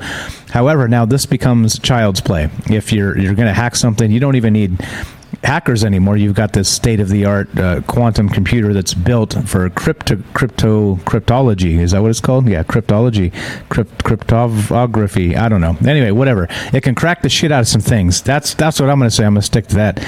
[0.51, 2.49] However, now this becomes child's play.
[2.67, 4.79] If you're you're going to hack something, you don't even need
[5.43, 6.17] hackers anymore.
[6.17, 10.95] You've got this state of the art uh, quantum computer that's built for crypto crypto
[10.97, 11.79] cryptology.
[11.79, 12.47] Is that what it's called?
[12.47, 13.33] Yeah, cryptology,
[13.69, 15.35] crypt, cryptography.
[15.35, 15.77] I don't know.
[15.85, 16.47] Anyway, whatever.
[16.73, 18.21] It can crack the shit out of some things.
[18.21, 19.25] That's that's what I'm going to say.
[19.25, 19.99] I'm going to stick to that.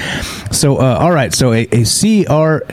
[0.52, 1.32] So, uh, all right.
[1.32, 2.64] So a, a CR.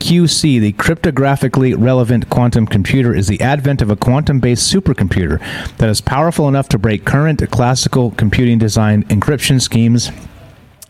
[0.00, 5.38] QC, the cryptographically relevant quantum computer, is the advent of a quantum based supercomputer
[5.76, 10.10] that is powerful enough to break current classical computing design encryption schemes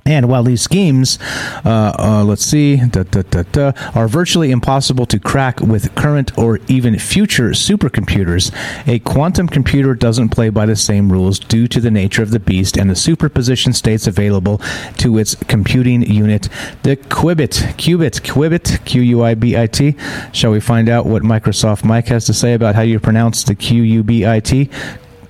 [0.06, 1.18] and while these schemes,
[1.64, 6.58] uh, uh, let's see, da, da, da, are virtually impossible to crack with current or
[6.68, 8.52] even future supercomputers,
[8.86, 12.40] a quantum computer doesn't play by the same rules due to the nature of the
[12.40, 14.60] beast and the superposition states available
[14.96, 16.48] to its computing unit,
[16.82, 17.74] the Qubit.
[17.76, 19.96] Qubit, Qubit, Q U I B I T.
[20.32, 23.54] Shall we find out what Microsoft Mike has to say about how you pronounce the
[23.54, 24.70] Q U B I T?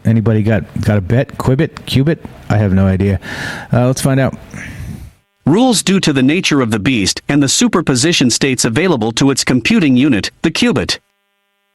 [0.04, 1.28] Anybody got got a bet?
[1.38, 2.18] Qubit, Qubit?
[2.48, 3.20] I have no idea.
[3.72, 4.34] Uh, let's find out.
[5.46, 9.42] Rules due to the nature of the beast and the superposition states available to its
[9.42, 10.98] computing unit, the qubit.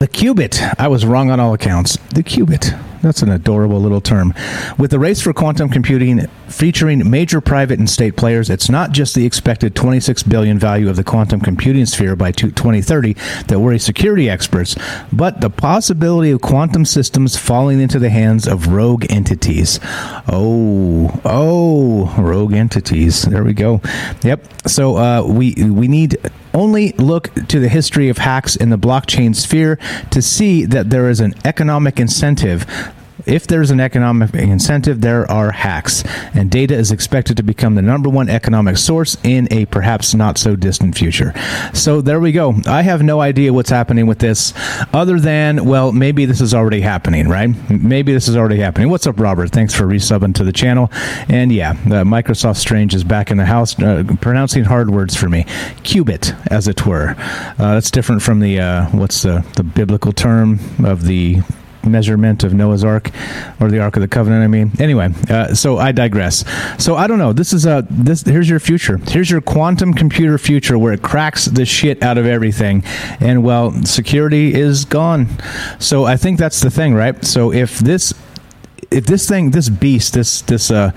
[0.02, 0.76] The qubit.
[0.78, 1.96] I was wrong on all accounts.
[2.14, 2.78] The qubit.
[3.02, 4.34] That's an adorable little term.
[4.78, 9.16] With the race for quantum computing featuring major private and state players, it's not just
[9.16, 13.14] the expected 26 billion value of the quantum computing sphere by 2030
[13.48, 14.76] that worries security experts,
[15.14, 19.80] but the possibility of quantum systems falling into the hands of rogue entities.
[20.28, 23.22] Oh, oh, rogue entities.
[23.22, 23.80] There we go.
[24.24, 24.68] Yep.
[24.68, 26.18] So uh, we we need
[26.56, 29.78] only look to the history of hacks in the blockchain sphere
[30.10, 32.66] to see that there is an economic incentive
[33.26, 37.82] if there's an economic incentive, there are hacks, and data is expected to become the
[37.82, 41.34] number one economic source in a perhaps not so distant future.
[41.74, 42.56] So there we go.
[42.68, 44.54] I have no idea what's happening with this,
[44.94, 47.50] other than, well, maybe this is already happening, right?
[47.70, 48.90] Maybe this is already happening.
[48.90, 49.52] What's up, Robert?
[49.52, 50.90] Thanks for resubbing to the channel.
[51.30, 55.30] And yeah, uh, Microsoft Strange is back in the house, uh, pronouncing hard words for
[55.30, 55.44] me.
[55.84, 57.16] Qubit, as it were.
[57.18, 61.42] Uh, that's different from the, uh, what's the, the biblical term of the
[61.86, 63.12] measurement of Noah's Ark
[63.60, 64.44] or the Ark of the Covenant.
[64.44, 65.10] I mean, anyway.
[65.30, 66.44] Uh, so I digress.
[66.78, 67.34] So I don't know.
[67.34, 68.22] This is a this.
[68.22, 68.98] Here's your future.
[68.98, 72.84] Here's your quantum computer future where it cracks the shit out of everything,
[73.20, 75.28] and well, security is gone.
[75.80, 77.24] So I think that's the thing, right?
[77.24, 78.14] So if this
[78.92, 80.92] if this thing, this beast, this this uh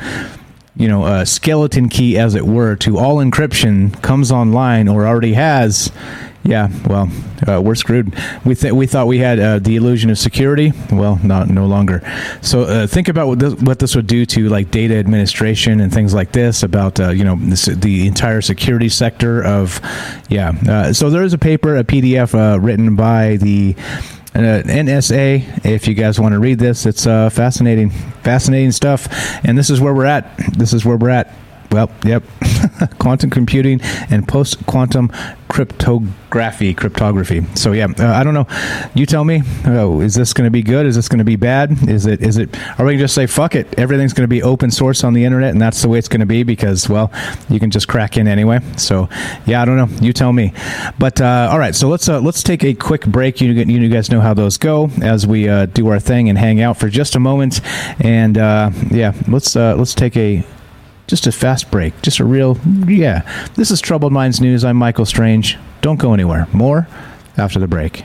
[0.78, 5.34] you know, a skeleton key, as it were, to all encryption comes online or already
[5.34, 5.92] has,
[6.44, 7.10] yeah, well,
[7.46, 8.14] uh, we're screwed.
[8.44, 10.72] We th- we thought we had uh, the illusion of security.
[10.90, 12.00] Well, not no longer.
[12.40, 15.92] So uh, think about what this, what this would do to like data administration and
[15.92, 19.80] things like this about uh, you know this, the entire security sector of
[20.30, 20.52] yeah.
[20.66, 23.76] Uh, so there is a paper, a PDF uh, written by the.
[24.44, 25.48] NSA.
[25.48, 29.08] Uh, if you guys want to read this, it's uh, fascinating, fascinating stuff.
[29.44, 30.36] And this is where we're at.
[30.56, 31.34] This is where we're at.
[31.70, 32.22] Well, yep.
[32.98, 35.12] quantum computing and post quantum
[35.48, 36.74] cryptography.
[36.74, 37.44] Cryptography.
[37.54, 38.46] So yeah, uh, I don't know.
[38.94, 39.42] You tell me.
[39.66, 40.86] Oh, is this going to be good?
[40.86, 41.88] Is this going to be bad?
[41.88, 42.22] Is it?
[42.22, 42.56] Is it?
[42.78, 43.78] Are we going to just say fuck it?
[43.78, 46.20] Everything's going to be open source on the internet, and that's the way it's going
[46.20, 47.12] to be because well,
[47.48, 48.60] you can just crack in anyway.
[48.76, 49.08] So
[49.46, 49.88] yeah, I don't know.
[50.00, 50.52] You tell me.
[50.98, 53.40] But uh, all right, so let's uh, let's take a quick break.
[53.40, 56.60] You you guys know how those go as we uh, do our thing and hang
[56.60, 57.60] out for just a moment.
[58.00, 60.44] And uh, yeah, let's uh, let's take a
[61.08, 62.00] just a fast break.
[62.02, 63.22] Just a real, yeah.
[63.54, 64.64] This is Troubled Minds News.
[64.64, 65.58] I'm Michael Strange.
[65.80, 66.46] Don't go anywhere.
[66.52, 66.86] More
[67.36, 68.04] after the break.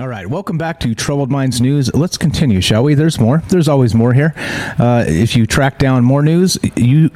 [0.00, 1.94] All right, welcome back to Troubled Minds News.
[1.94, 2.94] Let's continue, shall we?
[2.94, 3.44] There's more.
[3.50, 4.34] There's always more here.
[4.76, 7.12] Uh, if you track down more news, you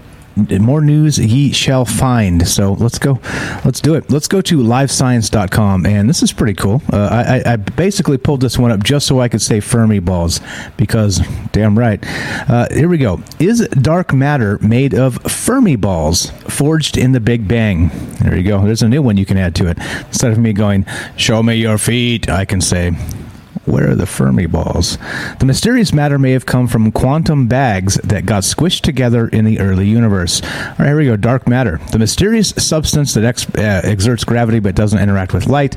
[0.60, 2.46] more news ye shall find.
[2.46, 3.20] So let's go.
[3.64, 4.10] Let's do it.
[4.10, 5.86] Let's go to livescience.com.
[5.86, 6.82] And this is pretty cool.
[6.92, 10.40] Uh, I, I, basically pulled this one up just so I could say Fermi balls
[10.76, 11.20] because
[11.52, 12.02] damn right.
[12.48, 13.20] Uh, here we go.
[13.38, 17.90] Is dark matter made of Fermi balls forged in the Big Bang?
[18.20, 18.64] There you go.
[18.64, 19.78] There's a new one you can add to it.
[20.06, 22.92] Instead of me going, show me your feet, I can say,
[23.68, 24.98] where are the Fermi balls?
[25.38, 29.60] The mysterious matter may have come from quantum bags that got squished together in the
[29.60, 30.42] early universe.
[30.42, 30.48] All
[30.78, 31.16] right, here we go.
[31.16, 31.78] Dark matter.
[31.92, 35.76] The mysterious substance that ex- uh, exerts gravity but doesn't interact with light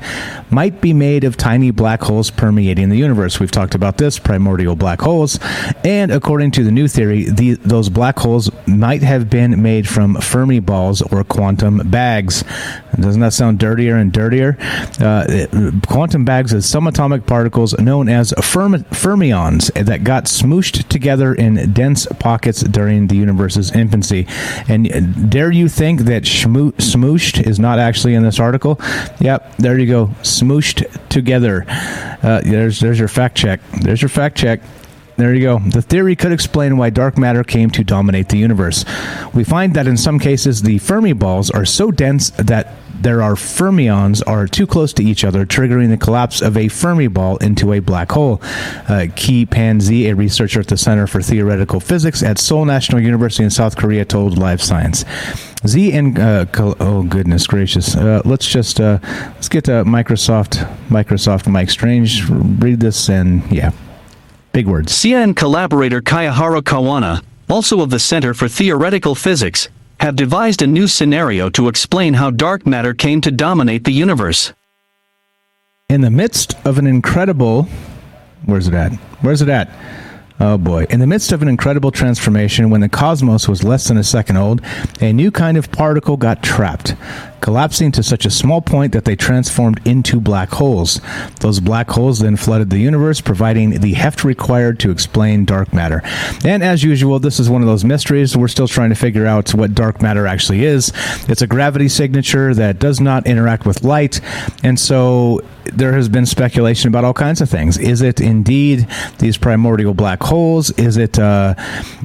[0.50, 3.40] might be made of tiny black holes permeating the universe.
[3.40, 5.40] We've talked about this primordial black holes.
[5.84, 10.16] And according to the new theory, the, those black holes might have been made from
[10.16, 12.44] Fermi balls or quantum bags.
[13.00, 14.58] Doesn't that sound dirtier and dirtier?
[15.00, 15.48] Uh,
[15.88, 22.06] quantum bags is subatomic particles known as fermi- fermions that got smooshed together in dense
[22.20, 24.28] pockets during the universe's infancy.
[24.68, 28.80] And dare you think that shmoo- smooshed is not actually in this article?
[29.20, 30.08] Yep, there you go.
[30.22, 31.66] Smooshed together.
[31.70, 33.60] Uh, there's there's your fact check.
[33.82, 34.62] There's your fact check.
[35.18, 35.60] There you go.
[35.60, 38.86] The theory could explain why dark matter came to dominate the universe.
[39.34, 43.34] We find that in some cases the Fermi balls are so dense that there are
[43.34, 47.74] fermions are too close to each other, triggering the collapse of a Fermi ball into
[47.74, 48.40] a black hole.
[48.88, 53.02] Uh, Ki Pan Zi, a researcher at the Center for Theoretical Physics at Seoul National
[53.02, 55.04] University in South Korea, told Live Science.
[55.66, 56.46] Z and uh,
[56.80, 58.98] oh goodness gracious, uh, let's just uh,
[59.36, 62.28] let's get to Microsoft Microsoft Mike Strange.
[62.30, 63.72] Read this and yeah,
[64.52, 64.94] big words.
[64.94, 70.88] CIA collaborator Kiyoharu Kawana, also of the Center for Theoretical Physics, have devised a new
[70.88, 74.54] scenario to explain how dark matter came to dominate the universe.
[75.90, 77.68] In the midst of an incredible.
[78.46, 78.94] Where's it at?
[79.22, 79.70] Where's it at?
[80.40, 80.88] Oh boy.
[80.90, 84.38] In the midst of an incredible transformation, when the cosmos was less than a second
[84.38, 84.62] old,
[85.00, 86.96] a new kind of particle got trapped,
[87.42, 91.02] collapsing to such a small point that they transformed into black holes.
[91.40, 96.02] Those black holes then flooded the universe, providing the heft required to explain dark matter.
[96.46, 98.38] And as usual, this is one of those mysteries.
[98.38, 100.92] We're still trying to figure out what dark matter actually is.
[101.28, 104.22] It's a gravity signature that does not interact with light,
[104.64, 107.78] and so there has been speculation about all kinds of things.
[107.78, 108.88] Is it indeed
[109.20, 110.72] these primordial black holes?
[110.72, 111.56] Is it uh,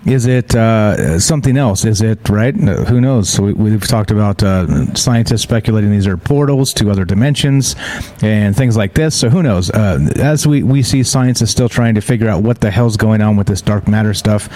[0.05, 1.85] is it uh, something else?
[1.85, 2.55] Is it right?
[2.55, 3.39] Who knows?
[3.41, 4.95] We, have talked about uh,
[5.27, 7.75] scientists speculating these are portals to other dimensions
[8.23, 9.19] and things like this.
[9.19, 9.71] So who knows?
[9.71, 12.97] Uh, as we, we see, science is still trying to figure out what the hell's
[12.97, 14.49] going on with this dark matter stuff.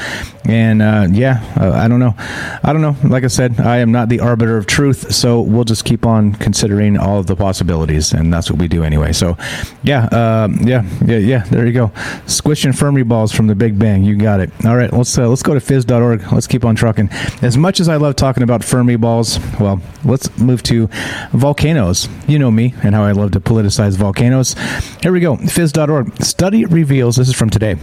[0.47, 2.15] And uh, yeah, I don't know.
[2.17, 2.97] I don't know.
[3.03, 6.35] Like I said, I am not the arbiter of truth, so we'll just keep on
[6.35, 9.13] considering all of the possibilities, and that's what we do anyway.
[9.13, 9.37] So,
[9.83, 11.45] yeah, uh, yeah, yeah, yeah.
[11.45, 11.93] There you go.
[12.27, 14.03] Squishing Fermi balls from the Big Bang.
[14.03, 14.51] You got it.
[14.65, 16.33] All right, let's uh, let's go to phys.org.
[16.33, 17.11] Let's keep on trucking.
[17.43, 20.89] As much as I love talking about Fermi balls, well, let's move to
[21.33, 22.09] volcanoes.
[22.27, 24.55] You know me and how I love to politicize volcanoes.
[25.03, 25.37] Here we go.
[25.37, 26.23] Phys.org.
[26.23, 27.17] Study reveals.
[27.17, 27.77] This is from today,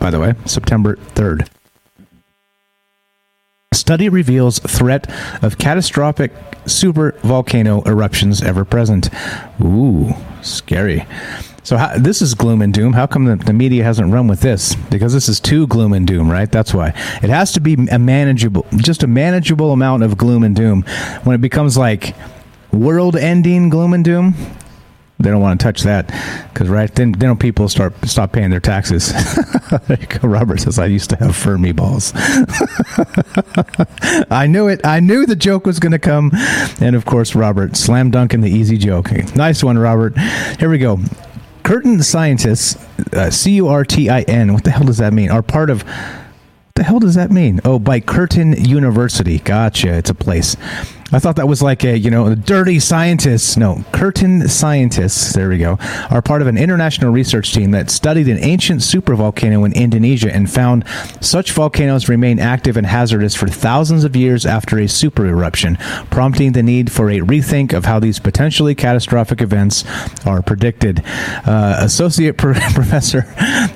[0.00, 1.48] by the way, September third.
[3.72, 5.10] Study reveals threat
[5.42, 6.32] of catastrophic
[6.64, 9.10] super volcano eruptions ever present.
[9.60, 11.06] Ooh, scary.
[11.64, 12.92] So how, this is gloom and doom.
[12.92, 14.74] How come the, the, media hasn't run with this?
[14.74, 16.50] Because this is too gloom and doom, right?
[16.52, 20.54] That's why it has to be a manageable, just a manageable amount of gloom and
[20.54, 20.82] doom.
[21.24, 22.14] When it becomes like
[22.70, 24.34] world-ending gloom and doom,
[25.18, 26.08] they don't want to touch that
[26.52, 29.14] because right then then people start stop paying their taxes.
[30.22, 32.12] Robert says I used to have Fermi balls.
[34.30, 34.84] I knew it.
[34.84, 36.30] I knew the joke was going to come,
[36.80, 39.12] and of course, Robert slam dunking the easy joke.
[39.34, 40.18] Nice one, Robert.
[40.58, 40.98] Here we go.
[41.64, 42.76] Curtin scientists,
[43.14, 44.52] uh, C U R T I N.
[44.52, 45.30] What the hell does that mean?
[45.30, 47.60] Are part of What the hell does that mean?
[47.64, 49.38] Oh, by Curtin University.
[49.38, 49.94] Gotcha.
[49.94, 50.56] It's a place.
[51.14, 53.56] I thought that was like a, you know, dirty scientists.
[53.56, 55.78] No, Curtin scientists, there we go,
[56.10, 60.50] are part of an international research team that studied an ancient supervolcano in Indonesia and
[60.50, 60.84] found
[61.20, 65.76] such volcanoes remain active and hazardous for thousands of years after a super eruption,
[66.10, 69.84] prompting the need for a rethink of how these potentially catastrophic events
[70.26, 71.00] are predicted.
[71.46, 73.22] Uh, Associate Professor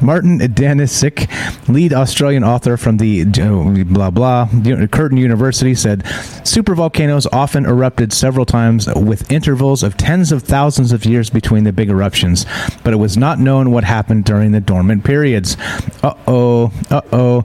[0.01, 4.49] Martin Danišík, lead Australian author from the uh, blah blah
[4.91, 6.01] Curtin University, said
[6.43, 11.73] supervolcanoes often erupted several times with intervals of tens of thousands of years between the
[11.73, 12.47] big eruptions,
[12.85, 15.57] but it was not known what happened during the dormant periods.
[16.03, 17.45] Uh oh, uh oh.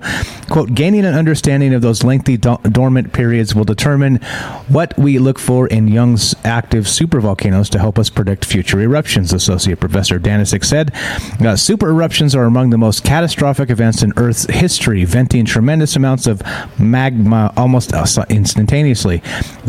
[0.50, 4.18] Quote, gaining an understanding of those lengthy do- dormant periods will determine
[4.68, 9.80] what we look for in Young's active supervolcanoes to help us predict future eruptions, Associate
[9.80, 10.94] Professor Danišík said.
[11.44, 16.28] Uh, super eruptions are among the most catastrophic events in Earth's history, venting tremendous amounts
[16.28, 16.42] of
[16.80, 19.22] magma almost uh, instantaneously.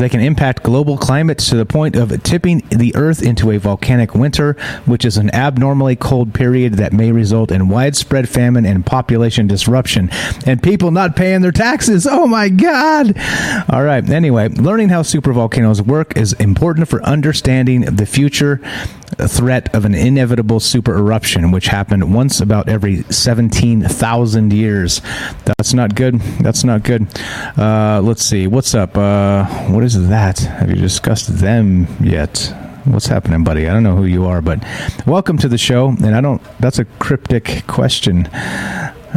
[0.04, 4.14] They can impact global climate to the point of tipping the Earth into a volcanic
[4.14, 4.52] winter,
[4.84, 10.10] which is an abnormally cold period that may result in widespread famine and population disruption.
[10.44, 12.06] And people not paying their taxes.
[12.06, 13.16] Oh my God.
[13.70, 14.06] All right.
[14.06, 18.60] Anyway, learning how supervolcanoes work is important for understanding the future
[19.14, 25.00] threat of an inevitable super eruption, which happened once about every 17,000 years.
[25.44, 26.20] That's not good.
[26.40, 27.06] That's not good.
[27.56, 28.46] Uh, let's see.
[28.46, 28.96] What's up?
[28.96, 30.38] Uh, what is that?
[30.38, 32.52] Have you discussed them yet?
[32.84, 33.68] What's happening, buddy?
[33.68, 34.64] I don't know who you are, but
[35.06, 35.88] welcome to the show.
[35.88, 38.26] And I don't, that's a cryptic question.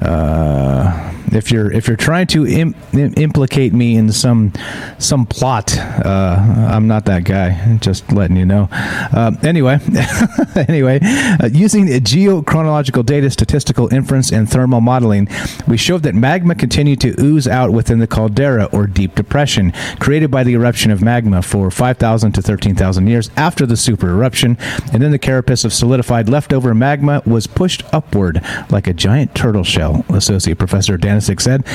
[0.01, 4.53] Uh, if you're if you're trying to Im- implicate me in some
[4.97, 7.78] some plot, uh, I'm not that guy.
[7.78, 8.69] Just letting you know.
[8.71, 9.80] Uh, anyway,
[10.55, 15.28] anyway, uh, using geochronological data, statistical inference, and thermal modeling,
[15.67, 20.32] we showed that magma continued to ooze out within the caldera or deep depression created
[20.32, 24.57] by the eruption of magma for 5,000 to 13,000 years after the super eruption,
[24.93, 29.63] and then the carapace of solidified leftover magma was pushed upward like a giant turtle
[29.63, 30.05] shell.
[30.09, 31.65] Associate Professor Dan said.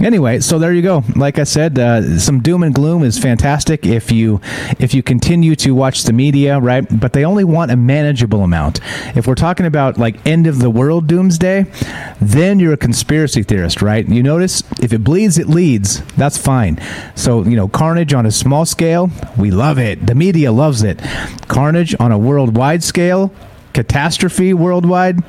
[0.00, 1.04] Anyway, so there you go.
[1.16, 4.40] Like I said, uh, some doom and gloom is fantastic if you
[4.78, 6.86] if you continue to watch the media, right?
[6.90, 8.80] But they only want a manageable amount.
[9.16, 11.66] If we're talking about like end of the world doomsday,
[12.20, 14.08] then you're a conspiracy theorist, right?
[14.08, 16.02] You notice if it bleeds, it leads.
[16.16, 16.80] That's fine.
[17.14, 20.06] So you know, carnage on a small scale, we love it.
[20.06, 21.00] The media loves it.
[21.48, 23.32] Carnage on a worldwide scale,
[23.72, 25.22] catastrophe worldwide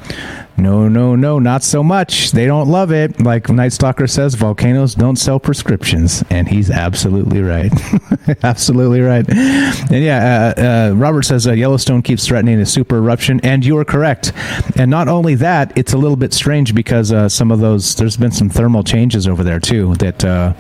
[0.62, 2.32] no, no, no, not so much.
[2.32, 3.20] They don't love it.
[3.20, 7.72] Like Night Stalker says, volcanoes don't sell prescriptions, and he's absolutely right.
[8.44, 9.28] absolutely right.
[9.28, 13.78] And yeah, uh, uh, Robert says uh, Yellowstone keeps threatening a super eruption, and you
[13.80, 14.34] are correct.
[14.76, 18.18] And not only that, it's a little bit strange because uh, some of those there's
[18.18, 20.54] been some thermal changes over there too that uh,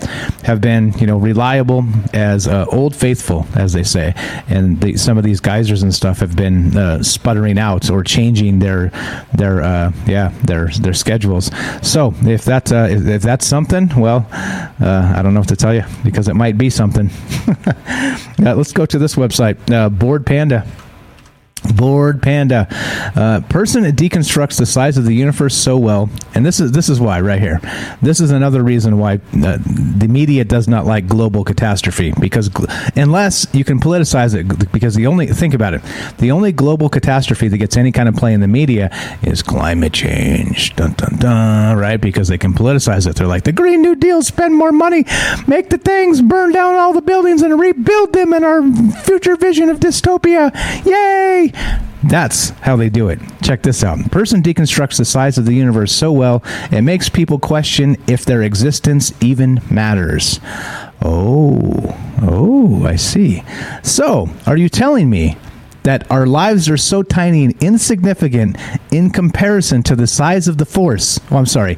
[0.43, 4.13] have been you know reliable as uh, old faithful, as they say,
[4.47, 8.89] and the, some of these geysers and stuff have been sputtering out or changing their
[9.33, 11.51] their yeah their their schedules.
[11.81, 15.73] So if that uh, if, that's something, well, uh, I don't know what to tell
[15.73, 17.09] you because it might be something.
[18.39, 20.65] let's go to this website, uh, Bored Panda.
[21.75, 22.67] Bored Panda,
[23.15, 26.89] uh, person that deconstructs the size of the universe so well, and this is this
[26.89, 27.59] is why right here.
[28.01, 32.67] This is another reason why uh, the media does not like global catastrophe because gl-
[32.95, 35.81] unless you can politicize it, because the only think about it,
[36.17, 38.89] the only global catastrophe that gets any kind of play in the media
[39.21, 40.75] is climate change.
[40.75, 41.77] Dun dun dun.
[41.77, 41.97] Right?
[42.01, 43.15] Because they can politicize it.
[43.15, 45.05] They're like the Green New Deal, spend more money,
[45.47, 48.61] make the things, burn down all the buildings, and rebuild them in our
[49.03, 50.51] future vision of dystopia.
[50.85, 51.50] Yay!
[52.03, 53.19] That's how they do it.
[53.43, 54.11] Check this out.
[54.11, 58.41] Person deconstructs the size of the universe so well, it makes people question if their
[58.41, 60.39] existence even matters.
[61.01, 63.43] Oh, oh, I see.
[63.83, 65.37] So, are you telling me
[65.83, 68.57] that our lives are so tiny and insignificant
[68.91, 71.19] in comparison to the size of the force?
[71.31, 71.75] Oh, I'm sorry,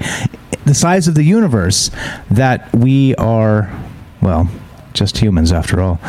[0.65, 1.89] the size of the universe
[2.31, 3.71] that we are,
[4.21, 4.49] well,
[4.93, 5.99] just humans after all.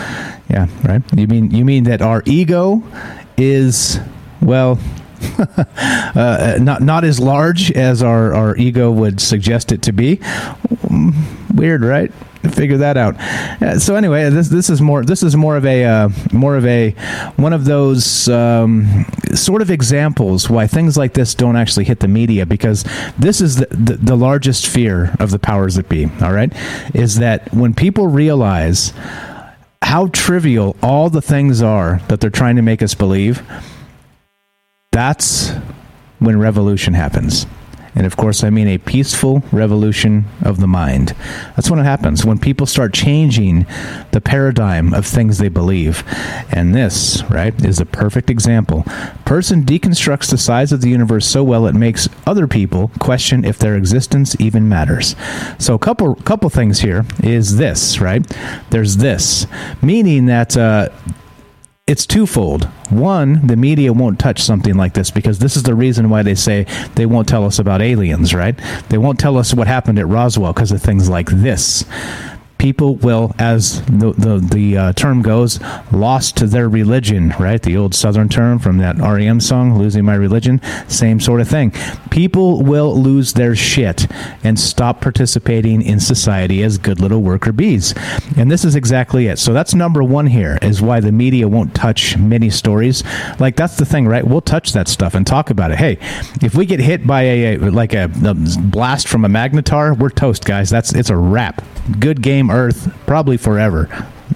[0.49, 1.03] Yeah, right.
[1.17, 2.83] You mean you mean that our ego
[3.37, 3.99] is
[4.41, 4.78] well
[5.39, 10.20] uh, not not as large as our, our ego would suggest it to be.
[11.55, 12.12] Weird, right?
[12.53, 13.18] Figure that out.
[13.62, 16.66] Uh, so anyway, this this is more this is more of a uh, more of
[16.66, 16.91] a
[17.37, 22.09] one of those um, sort of examples why things like this don't actually hit the
[22.09, 22.85] media because
[23.18, 26.05] this is the, the, the largest fear of the powers that be.
[26.20, 26.53] All right,
[26.95, 28.93] is that when people realize
[29.85, 33.43] how trivial all the things are that they're trying to make us believe,
[34.91, 35.51] that's
[36.18, 37.47] when revolution happens.
[37.95, 41.14] And of course, I mean a peaceful revolution of the mind.
[41.55, 43.66] That's when it happens, when people start changing
[44.11, 46.03] the paradigm of things they believe.
[46.51, 48.84] And this, right, is a perfect example.
[49.24, 53.59] Person deconstructs the size of the universe so well it makes other people question if
[53.59, 55.14] their existence even matters.
[55.59, 58.24] So a couple couple things here is this, right?
[58.70, 59.47] There's this,
[59.82, 60.88] meaning that uh,
[61.87, 62.64] it's twofold.
[62.89, 66.35] One, the media won't touch something like this because this is the reason why they
[66.35, 66.64] say
[66.95, 68.59] they won't tell us about aliens, right?
[68.89, 71.85] They won't tell us what happened at Roswell because of things like this
[72.65, 75.61] people will, as the the, the uh, term goes,
[75.93, 77.29] lost to their religion.
[77.39, 81.49] Right, the old Southern term from that REM song, "Losing My Religion." Same sort of
[81.49, 81.73] thing.
[82.11, 84.07] People will lose their shit
[84.43, 87.93] and stop participating in society as good little worker bees.
[88.35, 89.39] And this is exactly it.
[89.39, 93.05] So that's number one here is why the media won't touch many stories.
[93.39, 94.27] Like that's the thing, right?
[94.27, 95.77] We'll touch that stuff and talk about it.
[95.77, 95.99] Hey,
[96.41, 100.09] if we get hit by a, a like a, a blast from a magnetar, we're
[100.09, 100.71] toast, guys.
[100.71, 101.62] That's it's a wrap.
[101.99, 103.88] Good game, Earth, probably forever.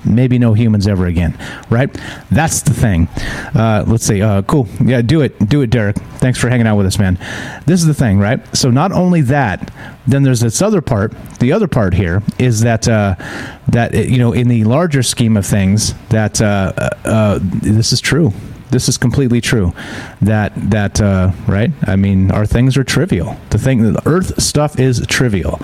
[0.04, 1.36] Maybe no humans ever again
[1.70, 1.92] right?
[2.30, 3.08] That's the thing.
[3.54, 4.22] Uh, let's see.
[4.22, 4.68] Uh, cool.
[4.84, 5.48] Yeah do it.
[5.48, 5.96] Do it derek.
[6.18, 7.18] Thanks for hanging out with us man.
[7.66, 8.40] This is the thing right?
[8.56, 9.72] So not only that
[10.06, 11.12] then there's this other part.
[11.38, 13.16] The other part here is that uh,
[13.68, 18.00] that you know in the larger scheme of things that uh, uh, uh, this is
[18.00, 18.32] true.
[18.70, 19.72] This is completely true.
[20.20, 21.00] That that
[21.46, 21.70] right?
[21.86, 23.36] I mean our things are trivial.
[23.50, 25.60] The thing the earth stuff is trivial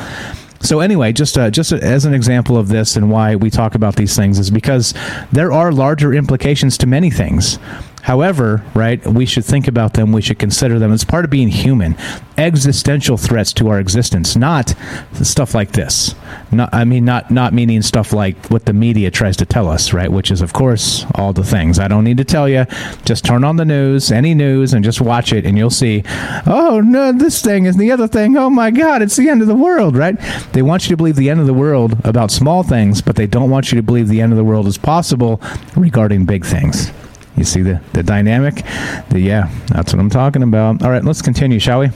[0.65, 3.97] so anyway, just uh, just as an example of this and why we talk about
[3.97, 4.95] these things is because
[5.31, 7.59] there are larger implications to many things.
[8.05, 10.13] However, right, we should think about them.
[10.13, 11.97] We should consider them as part of being human,
[12.37, 14.75] existential threats to our existence, not
[15.15, 16.15] stuff like this.
[16.53, 19.95] Not, I mean, not not meaning stuff like what the media tries to tell us,
[19.95, 20.13] right?
[20.13, 21.79] Which is, of course, all the things.
[21.79, 22.67] I don't need to tell you.
[23.07, 26.03] Just turn on the news, any news, and just watch it, and you'll see.
[26.47, 28.37] Oh no, this thing is the other thing.
[28.37, 30.21] Oh my God, it's the end of the world, right?
[30.53, 33.27] They want you to believe the end of the world about small things, but they
[33.27, 35.41] don't want you to believe the end of the world is possible
[35.75, 36.93] regarding big things.
[37.37, 38.65] You see the, the dynamic?
[39.11, 40.83] The, yeah, that's what I'm talking about.
[40.83, 41.91] All right, let's continue, shall we?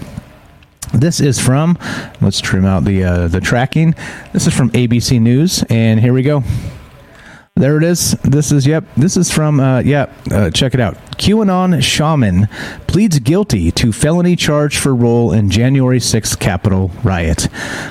[0.93, 1.79] This is from,
[2.21, 3.95] let's trim out the uh, the tracking.
[4.33, 6.43] This is from ABC News, and here we go.
[7.59, 8.13] There it is.
[8.23, 8.85] This is yep.
[8.97, 10.13] This is from uh, yeah.
[10.31, 10.97] Uh, check it out.
[11.19, 12.47] QAnon shaman
[12.87, 17.49] pleads guilty to felony charge for role in January 6th Capitol riot.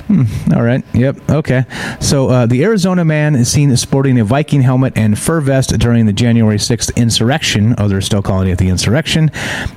[0.07, 0.84] Hmm, all right.
[0.93, 1.30] Yep.
[1.30, 1.65] Okay.
[1.99, 6.05] So uh, the Arizona man is seen sporting a Viking helmet and fur vest during
[6.05, 7.76] the January 6th insurrection.
[7.78, 9.30] Oh, they're still calling it the insurrection.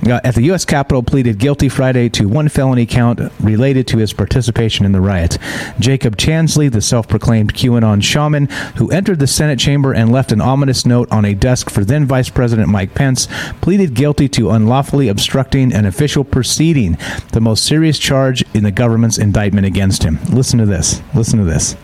[0.07, 0.65] Uh, at the U.S.
[0.65, 5.39] Capitol, pleaded guilty Friday to one felony count related to his participation in the riot.
[5.81, 10.85] Jacob Chansley, the self-proclaimed QAnon shaman, who entered the Senate chamber and left an ominous
[10.85, 13.27] note on a desk for then Vice President Mike Pence,
[13.63, 16.99] pleaded guilty to unlawfully obstructing an official proceeding,
[17.33, 20.19] the most serious charge in the government's indictment against him.
[20.31, 21.03] Listen to this.
[21.15, 21.75] Listen to this.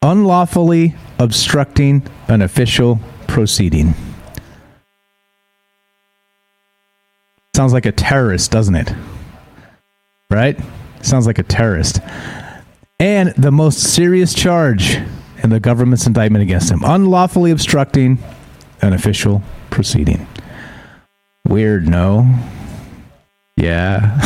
[0.00, 3.94] Unlawfully obstructing an official proceeding.
[7.54, 8.92] Sounds like a terrorist, doesn't it?
[10.30, 10.58] Right?
[11.02, 12.00] Sounds like a terrorist.
[13.00, 14.98] And the most serious charge
[15.48, 18.18] in the government's indictment against him unlawfully obstructing
[18.82, 20.26] an official proceeding.
[21.46, 22.38] Weird, no?
[23.56, 24.20] Yeah.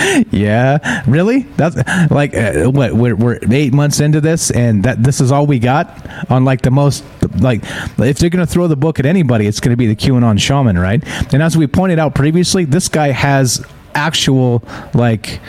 [0.30, 1.02] yeah.
[1.08, 1.40] Really?
[1.56, 1.76] That's
[2.10, 5.58] like uh, what we're, we're 8 months into this and that this is all we
[5.58, 7.04] got on like the most
[7.40, 7.60] like
[7.98, 10.40] if they're going to throw the book at anybody it's going to be the QAnon
[10.40, 11.02] shaman, right?
[11.34, 13.66] And as we pointed out previously, this guy has
[13.96, 14.62] actual
[14.94, 15.40] like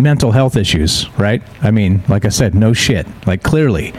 [0.00, 1.42] mental health issues, right?
[1.60, 3.06] I mean, like I said, no shit.
[3.26, 3.92] Like clearly.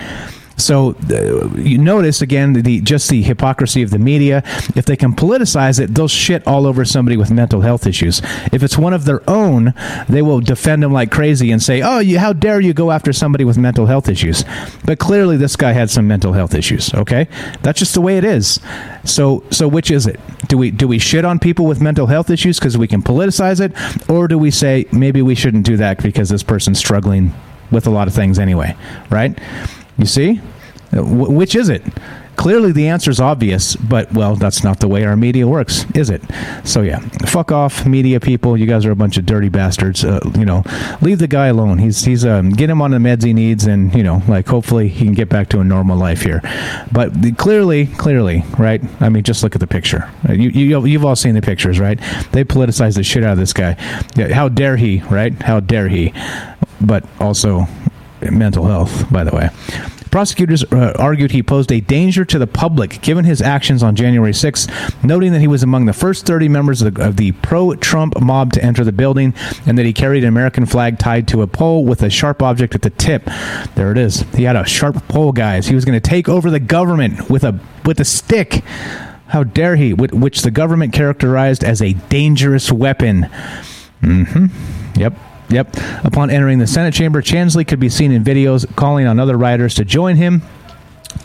[0.60, 4.43] So uh, you notice again the just the hypocrisy of the media.
[4.76, 8.22] If they can politicize it, they'll shit all over somebody with mental health issues.
[8.51, 9.74] If it's one of their own,
[10.07, 13.14] they will defend them like crazy and say, "Oh, you, how dare you go after
[13.14, 14.43] somebody with mental health issues?"
[14.86, 16.93] But clearly, this guy had some mental health issues.
[16.93, 17.28] Okay,
[17.62, 18.60] that's just the way it is.
[19.05, 20.20] So, so which is it?
[20.47, 23.62] Do we do we shit on people with mental health issues because we can politicize
[23.62, 23.74] it,
[24.10, 27.34] or do we say maybe we shouldn't do that because this person's struggling
[27.72, 28.76] with a lot of things anyway?
[29.10, 29.38] Right?
[30.00, 30.41] You see?
[30.91, 31.84] W- which is it?
[32.36, 36.10] Clearly, the answer is obvious, but well, that's not the way our media works, is
[36.10, 36.22] it?
[36.64, 38.56] So yeah, fuck off, media people.
[38.56, 40.06] You guys are a bunch of dirty bastards.
[40.06, 40.64] Uh, you know,
[41.02, 41.80] leave the guy alone.
[41.80, 44.88] He's he's um, get him on the meds he needs, and you know, like hopefully
[44.88, 46.39] he can get back to a normal life here.
[46.93, 48.82] But clearly, clearly, right?
[49.02, 50.10] I mean, just look at the picture.
[50.28, 52.00] Uh, you, you you've all seen the pictures, right?
[52.32, 53.74] They politicize the shit out of this guy.
[54.32, 55.02] How dare he?
[55.12, 55.34] Right?
[55.41, 56.14] How dare he?
[56.80, 57.68] But also
[58.22, 59.50] mental health, by the way.
[60.12, 64.34] Prosecutors uh, argued he posed a danger to the public given his actions on January
[64.34, 64.68] 6,
[65.04, 68.54] noting that he was among the first 30 members of the, the pro Trump mob
[68.54, 69.34] to enter the building
[69.68, 72.74] and that he carried an American flag tied to a pole with a sharp object
[72.74, 73.26] at the tip.
[73.76, 74.22] There it is.
[74.36, 75.68] He had a sharp pole, guys.
[75.68, 78.64] He was going to take over the government with a with a stick.
[79.28, 79.94] How dare he?
[79.94, 83.30] Which the government characterized as a dangerous weapon.
[84.02, 85.00] Mm-hmm.
[85.00, 85.14] Yep.
[85.50, 85.76] Yep.
[86.04, 89.76] Upon entering the Senate chamber, Chansley could be seen in videos calling on other rioters
[89.76, 90.41] to join him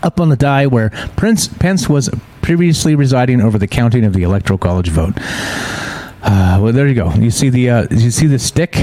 [0.03, 2.09] up on the die where Prince Pence was
[2.43, 5.15] previously residing over the counting of the Electoral College vote.
[6.27, 7.13] Uh, well, there you go.
[7.13, 8.77] You see the uh, you see the stick?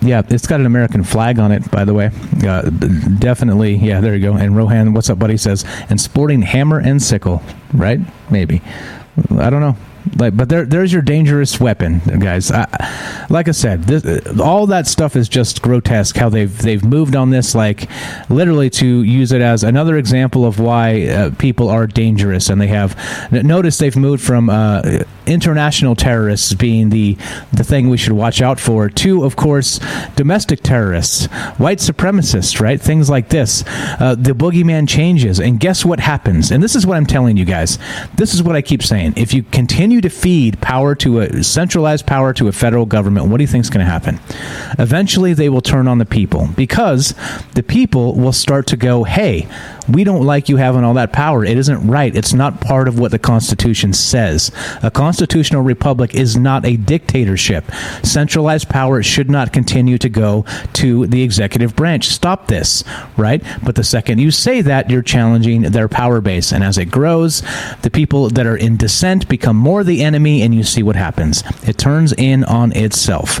[0.00, 2.10] Yeah, it's got an American flag on it, by the way.
[2.44, 4.00] Uh, definitely, yeah.
[4.00, 4.34] There you go.
[4.34, 5.36] And Rohan, what's up, buddy?
[5.36, 7.40] Says and sporting hammer and sickle,
[7.72, 8.00] right?
[8.30, 8.62] Maybe.
[9.30, 9.76] I don't know.
[10.16, 12.50] Like, but there, there's your dangerous weapon, guys.
[12.50, 16.16] I, like I said, this, all that stuff is just grotesque.
[16.16, 17.88] How they've they've moved on this, like
[18.28, 22.68] literally to use it as another example of why uh, people are dangerous, and they
[22.68, 22.96] have
[23.30, 24.82] notice they've moved from uh,
[25.28, 27.16] international terrorists being the
[27.52, 29.78] the thing we should watch out for to, of course,
[30.16, 31.26] domestic terrorists,
[31.58, 32.80] white supremacists, right?
[32.80, 33.64] Things like this.
[34.00, 36.50] Uh, the boogeyman changes, and guess what happens?
[36.50, 37.78] And this is what I'm telling you guys.
[38.16, 39.14] This is what I keep saying.
[39.16, 43.38] If you continue to feed power to a centralized power to a federal government, what
[43.38, 44.18] do you think is going to happen?
[44.78, 47.14] Eventually, they will turn on the people because
[47.54, 49.46] the people will start to go, "Hey."
[49.88, 51.44] We don't like you having all that power.
[51.44, 52.14] It isn't right.
[52.14, 54.50] It's not part of what the Constitution says.
[54.82, 57.64] A constitutional republic is not a dictatorship.
[58.02, 62.08] Centralized power should not continue to go to the executive branch.
[62.08, 62.84] Stop this,
[63.16, 63.42] right?
[63.62, 66.52] But the second you say that, you're challenging their power base.
[66.52, 67.42] And as it grows,
[67.82, 71.42] the people that are in dissent become more the enemy, and you see what happens.
[71.66, 73.40] It turns in on itself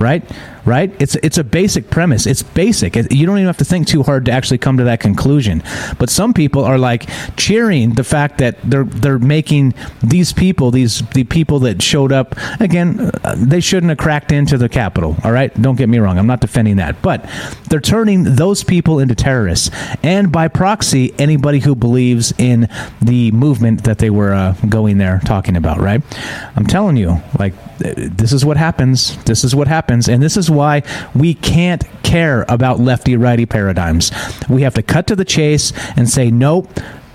[0.00, 0.24] right?
[0.70, 0.94] Right?
[1.02, 2.28] It's it's a basic premise.
[2.28, 2.94] It's basic.
[2.94, 5.64] You don't even have to think too hard to actually come to that conclusion.
[5.98, 11.02] But some people are like cheering the fact that they're they're making these people, these
[11.08, 15.16] the people that showed up again, uh, they shouldn't have cracked into the Capitol.
[15.24, 16.18] All right, don't get me wrong.
[16.18, 17.28] I'm not defending that, but
[17.68, 19.70] they're turning those people into terrorists,
[20.04, 22.68] and by proxy, anybody who believes in
[23.02, 25.80] the movement that they were uh, going there talking about.
[25.80, 26.00] Right?
[26.54, 29.16] I'm telling you, like this is what happens.
[29.24, 30.08] This is what happens.
[30.08, 30.82] And this is why
[31.14, 34.12] we can't care about lefty righty paradigms.
[34.48, 36.68] We have to cut to the chase and say, nope.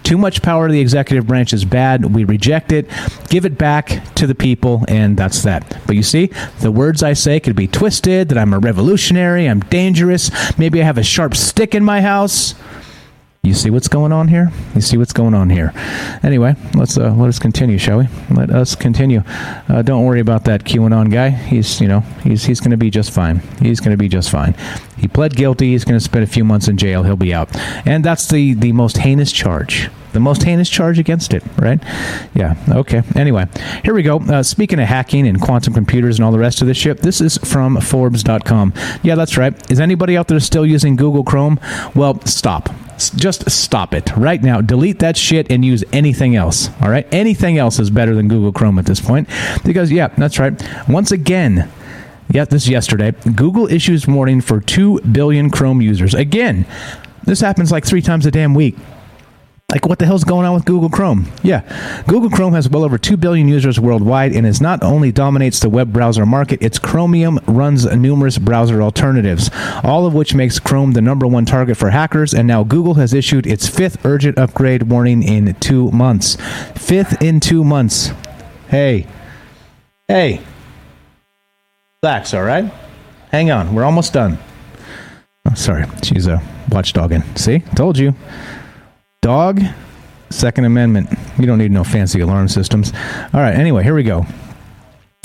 [0.03, 2.13] Too much power to the executive branch is bad.
[2.13, 2.87] We reject it.
[3.29, 5.81] Give it back to the people, and that's that.
[5.87, 6.27] But you see,
[6.59, 10.29] the words I say could be twisted that I'm a revolutionary, I'm dangerous,
[10.59, 12.53] maybe I have a sharp stick in my house.
[13.45, 14.51] You see what's going on here?
[14.73, 15.71] You see what's going on here.
[16.23, 18.07] Anyway, let's uh, let us continue, shall we?
[18.31, 19.21] Let us continue.
[19.69, 21.29] Uh, don't worry about that QAnon guy.
[21.29, 23.41] He's you know he's he's going to be just fine.
[23.61, 24.55] He's going to be just fine.
[24.97, 25.71] He pled guilty.
[25.71, 27.03] He's going to spend a few months in jail.
[27.03, 27.49] He'll be out,
[27.85, 31.79] and that's the the most heinous charge the most heinous charge against it, right?
[32.33, 32.55] Yeah.
[32.69, 33.03] Okay.
[33.15, 33.45] Anyway,
[33.83, 34.17] here we go.
[34.17, 37.21] Uh, speaking of hacking and quantum computers and all the rest of this shit, this
[37.21, 38.73] is from Forbes.com.
[39.03, 39.53] Yeah, that's right.
[39.71, 41.59] Is anybody out there still using Google Chrome?
[41.93, 42.69] Well, stop.
[42.97, 44.61] Just stop it right now.
[44.61, 46.69] Delete that shit and use anything else.
[46.81, 47.05] All right?
[47.13, 49.27] Anything else is better than Google Chrome at this point.
[49.65, 50.53] Because, yeah, that's right.
[50.87, 51.69] Once again,
[52.31, 56.13] yeah, this yesterday, Google issues warning for 2 billion Chrome users.
[56.13, 56.65] Again,
[57.25, 58.77] this happens like three times a damn week.
[59.71, 61.25] Like, what the hell's going on with Google Chrome?
[61.41, 65.59] Yeah, Google Chrome has well over 2 billion users worldwide and is not only dominates
[65.59, 69.49] the web browser market, its Chromium runs numerous browser alternatives,
[69.83, 72.31] all of which makes Chrome the number one target for hackers.
[72.31, 76.37] And now Google has issued its fifth urgent upgrade warning in two months.
[76.75, 78.11] Fifth in two months.
[78.69, 79.07] Hey,
[80.07, 80.41] hey,
[82.03, 82.71] relax, all right?
[83.31, 84.37] Hang on, we're almost done.
[85.49, 86.37] Oh, sorry, she's a
[86.69, 87.37] watchdogging.
[87.37, 88.13] See, told you.
[89.25, 89.59] Dog,
[90.29, 91.09] Second Amendment.
[91.39, 92.93] You don't need no fancy alarm systems.
[93.33, 94.23] All right, anyway, here we go.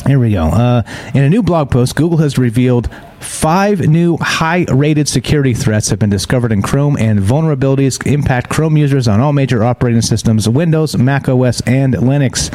[0.06, 0.44] Here we go.
[0.44, 0.82] Uh,
[1.12, 2.88] in a new blog post, Google has revealed
[3.20, 8.76] Five new high rated security threats have been discovered in Chrome, and vulnerabilities impact Chrome
[8.76, 12.50] users on all major operating systems Windows, Mac OS, and Linux.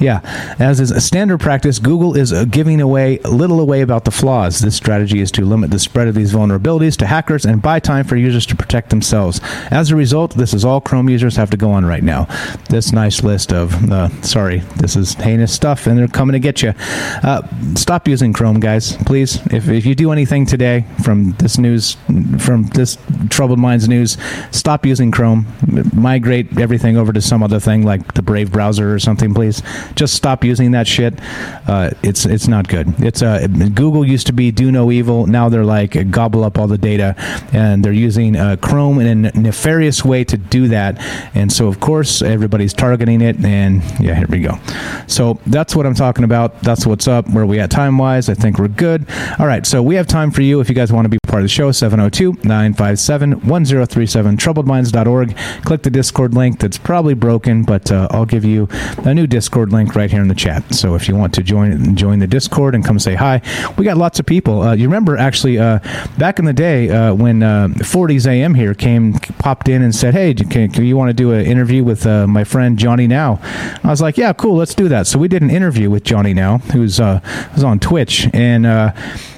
[0.00, 0.20] Yeah,
[0.58, 4.60] as is standard practice, Google is giving away little away about the flaws.
[4.60, 8.04] This strategy is to limit the spread of these vulnerabilities to hackers and buy time
[8.04, 9.40] for users to protect themselves.
[9.70, 12.26] As a result, this is all Chrome users have to go on right now.
[12.68, 16.62] This nice list of, uh, sorry, this is heinous stuff, and they're coming to get
[16.62, 16.74] you.
[17.22, 17.42] Uh,
[17.74, 19.36] stop using Chrome, guys, please.
[19.52, 21.96] If, if you do anything today from this news,
[22.38, 22.98] from this
[23.28, 24.16] Troubled Minds news,
[24.50, 25.46] stop using Chrome.
[25.92, 29.62] Migrate everything over to some other thing like the Brave browser or something, please.
[29.94, 31.18] Just stop using that shit.
[31.66, 32.88] Uh, it's it's not good.
[32.98, 35.26] It's uh, Google used to be do no evil.
[35.26, 37.14] Now they're like gobble up all the data,
[37.52, 40.98] and they're using uh, Chrome in a nefarious way to do that.
[41.34, 43.44] And so of course everybody's targeting it.
[43.44, 44.58] And yeah, here we go.
[45.06, 46.60] So that's what I'm talking about.
[46.62, 47.28] That's what's up.
[47.30, 48.28] Where we at time wise?
[48.28, 49.06] I think we're good.
[49.38, 49.66] All right.
[49.66, 51.48] So we have time for you if you guys want to be part of the
[51.48, 51.70] show.
[51.70, 55.36] 702 957 1037, troubledminds.org.
[55.64, 58.66] Click the Discord link that's probably broken, but uh, I'll give you
[59.04, 60.74] a new Discord link right here in the chat.
[60.74, 63.42] So if you want to join join the Discord and come say hi,
[63.76, 64.62] we got lots of people.
[64.62, 65.80] Uh, you remember actually uh,
[66.16, 70.14] back in the day uh, when uh, 40s AM here came, popped in and said,
[70.14, 73.38] Hey, can, can you want to do an interview with uh, my friend Johnny Now?
[73.84, 75.06] I was like, Yeah, cool, let's do that.
[75.06, 78.28] So we did an interview with Johnny Now, who's, who's on Twitch.
[78.32, 78.66] And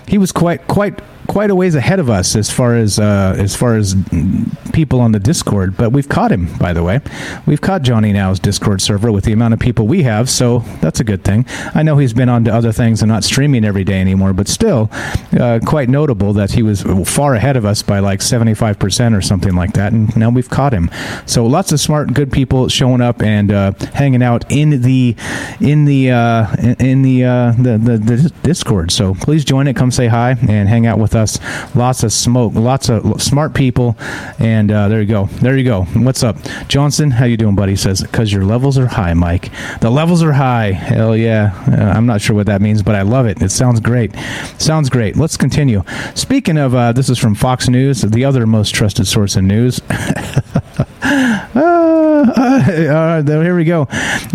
[0.06, 3.54] he was quite quite quite a ways ahead of us as far as uh, as
[3.56, 3.96] far as
[4.72, 5.76] people on the Discord.
[5.76, 7.00] But we've caught him, by the way.
[7.46, 11.00] We've caught Johnny Now's Discord server with the amount of people we have, so that's
[11.00, 11.46] a good thing.
[11.74, 14.48] I know he's been on to other things and not streaming every day anymore, but
[14.48, 14.90] still,
[15.38, 19.14] uh, quite notable that he was far ahead of us by like seventy five percent
[19.14, 19.92] or something like that.
[19.92, 20.90] And now we've caught him.
[21.26, 25.16] So lots of smart, good people showing up and uh, hanging out in the
[25.60, 28.90] in the uh, in the, uh, the the the Discord.
[28.90, 29.76] So please join it.
[29.76, 31.74] Come say hi and hang out with with us.
[31.74, 33.96] Lots of smoke, lots of smart people,
[34.38, 35.26] and uh, there you go.
[35.26, 35.84] There you go.
[35.94, 36.36] What's up,
[36.68, 37.10] Johnson?
[37.10, 37.76] How you doing, buddy?
[37.76, 39.50] Says because your levels are high, Mike.
[39.80, 40.72] The levels are high.
[40.72, 41.52] Hell yeah.
[41.68, 43.42] Uh, I'm not sure what that means, but I love it.
[43.42, 44.14] It sounds great.
[44.58, 45.16] Sounds great.
[45.16, 45.82] Let's continue.
[46.14, 49.80] Speaking of, uh, this is from Fox News, the other most trusted source of news.
[52.42, 53.82] Uh, uh, here we go.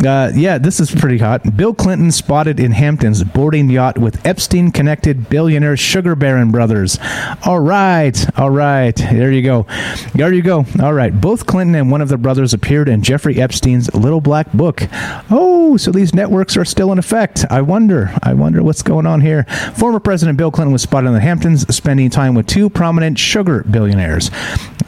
[0.05, 1.55] Uh, yeah, this is pretty hot.
[1.57, 6.99] Bill Clinton spotted in Hamptons boarding yacht with Epstein connected billionaire sugar baron brothers.
[7.45, 8.39] All right.
[8.39, 8.95] All right.
[8.95, 9.65] There you go.
[10.13, 10.65] There you go.
[10.81, 11.19] All right.
[11.19, 14.83] Both Clinton and one of the brothers appeared in Jeffrey Epstein's Little Black Book.
[15.29, 17.45] Oh, so these networks are still in effect.
[17.49, 18.13] I wonder.
[18.23, 19.43] I wonder what's going on here.
[19.75, 23.63] Former President Bill Clinton was spotted in the Hamptons spending time with two prominent sugar
[23.63, 24.29] billionaires.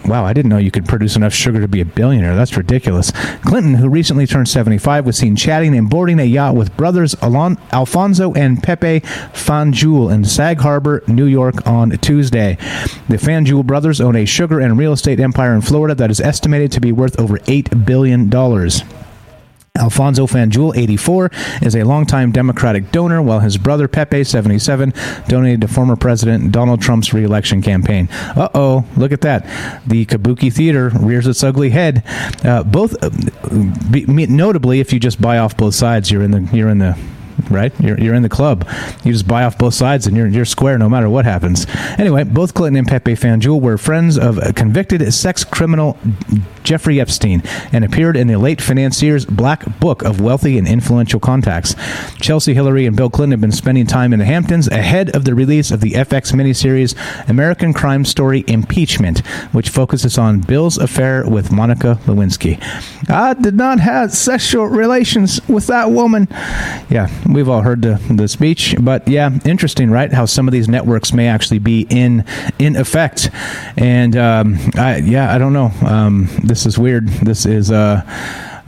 [0.05, 2.35] Wow, I didn't know you could produce enough sugar to be a billionaire.
[2.35, 2.88] That's ridiculous.
[3.43, 7.57] Clinton, who recently turned 75, was seen chatting and boarding a yacht with brothers Alon-
[7.71, 12.55] Alfonso and Pepe Fanjul in Sag Harbor, New York on Tuesday.
[13.07, 16.71] The Fanjul brothers own a sugar and real estate empire in Florida that is estimated
[16.73, 18.29] to be worth over $8 billion.
[19.79, 24.93] Alfonso Fanjul, 84, is a longtime Democratic donor, while his brother Pepe, 77,
[25.27, 28.09] donated to former President Donald Trump's reelection campaign.
[28.11, 29.43] Uh oh, look at that.
[29.87, 32.03] The Kabuki Theater rears its ugly head.
[32.43, 33.09] Uh, both, uh,
[33.89, 36.97] be, notably, if you just buy off both sides, you're in the you're in the
[37.49, 37.73] right?
[37.79, 38.67] You're, you're in the club.
[39.03, 41.65] You just buy off both sides and you're, you're square no matter what happens.
[41.97, 45.97] Anyway, both Clinton and Pepe Fanjul were friends of convicted sex criminal
[46.63, 51.75] Jeffrey Epstein and appeared in the late financier's black book of wealthy and influential contacts.
[52.19, 55.33] Chelsea Hillary and Bill Clinton have been spending time in the Hamptons ahead of the
[55.33, 56.95] release of the FX miniseries
[57.29, 59.19] American Crime Story Impeachment,
[59.51, 62.59] which focuses on Bill's affair with Monica Lewinsky.
[63.09, 66.27] I did not have sexual relations with that woman.
[66.89, 70.11] Yeah, we've all heard the, the speech, but yeah, interesting, right?
[70.11, 72.23] How some of these networks may actually be in
[72.59, 73.29] in effect,
[73.77, 75.71] and um, I, yeah, I don't know.
[75.81, 77.07] Um, this is weird.
[77.07, 78.03] This is uh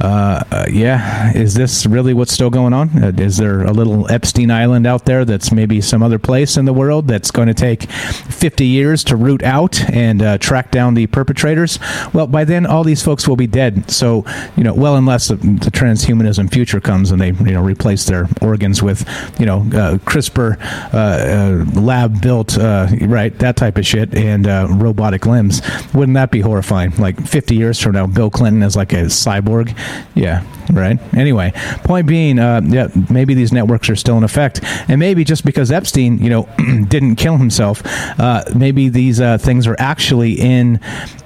[0.02, 2.90] uh, uh, yeah, is this really what's still going on?
[3.04, 6.66] Uh, is there a little Epstein Island out there that's maybe some other place in
[6.66, 10.96] the world that's going to take 50 years to root out and uh, track down
[10.96, 11.78] the perpetrators?
[12.14, 13.92] Well, by then, all these folks will be dead.
[13.92, 14.26] So,
[14.58, 18.28] you know, well, unless the, the transhumanism future comes and they, you know, replace their
[18.42, 19.08] organs with,
[19.40, 20.58] you know, uh, CRISPR
[20.94, 24.48] uh, lab built, right, that type of shit, and
[24.82, 25.62] robotic limbs.
[25.94, 26.96] Wouldn't that be horrifying?
[26.98, 29.78] Like 50 years from now, Bill Clinton is like a cyborg
[30.16, 31.00] yeah, right.
[31.16, 31.52] Anyway,
[31.84, 35.72] point being, uh, yeah, maybe these networks are still in effect, and maybe just because
[35.72, 36.50] Epstein, you know,
[36.88, 37.82] didn't kill himself,
[38.20, 40.80] uh, maybe these uh, things are actually in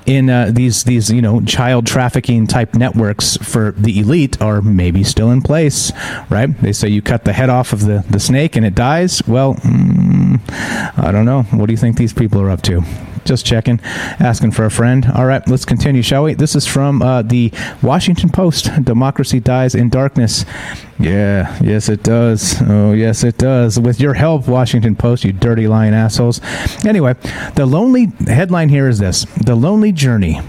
[0.05, 5.03] in uh, these these you know child trafficking type networks for the elite are maybe
[5.03, 5.91] still in place,
[6.29, 6.49] right?
[6.61, 9.25] They say you cut the head off of the the snake and it dies.
[9.27, 10.39] Well, mm,
[10.97, 11.43] I don't know.
[11.43, 12.83] What do you think these people are up to?
[13.25, 13.79] Just checking,
[14.19, 15.05] asking for a friend.
[15.15, 16.35] All right, let's continue, shall we?
[16.35, 17.51] This is from uh, the
[17.81, 18.69] Washington Post.
[18.83, 20.45] Democracy dies in darkness.
[20.99, 22.61] Yeah, yes, it does.
[22.61, 23.79] Oh, yes, it does.
[23.79, 26.39] With your help, Washington Post, you dirty lying assholes.
[26.85, 27.15] Anyway,
[27.55, 30.39] the lonely headline here is this The Lonely Journey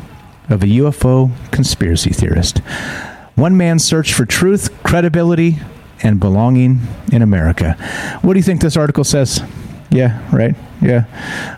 [0.50, 2.58] of a UFO Conspiracy Theorist.
[3.36, 5.58] One man's search for truth, credibility,
[6.02, 7.72] and belonging in America.
[8.20, 9.42] What do you think this article says?
[9.90, 10.54] Yeah, right.
[10.82, 11.04] Yeah.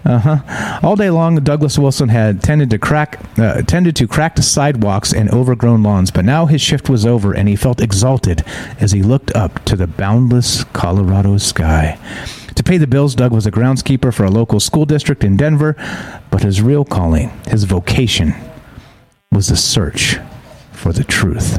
[0.04, 0.80] Uh huh.
[0.82, 5.30] All day long, Douglas Wilson had tended to crack, uh, tended to cracked sidewalks and
[5.30, 8.44] overgrown lawns, but now his shift was over, and he felt exalted
[8.80, 11.98] as he looked up to the boundless Colorado sky.
[12.54, 15.74] To pay the bills, Doug was a groundskeeper for a local school district in Denver,
[16.30, 18.34] but his real calling, his vocation,
[19.32, 20.18] was the search
[20.72, 21.58] for the truth.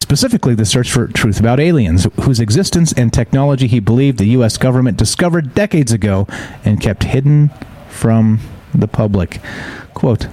[0.00, 4.58] Specifically the search for truth about aliens, whose existence and technology he believed the U.S.
[4.58, 6.26] government discovered decades ago
[6.64, 7.50] and kept hidden
[7.88, 8.40] from
[8.74, 9.40] the public.
[9.94, 10.28] Quote,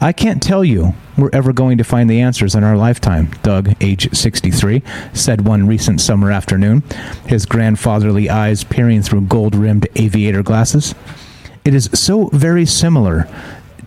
[0.00, 3.74] I can't tell you we're ever going to find the answers in our lifetime, Doug,
[3.80, 6.82] age 63, said one recent summer afternoon,
[7.26, 10.94] his grandfatherly eyes peering through gold rimmed aviator glasses.
[11.64, 13.28] It is so very similar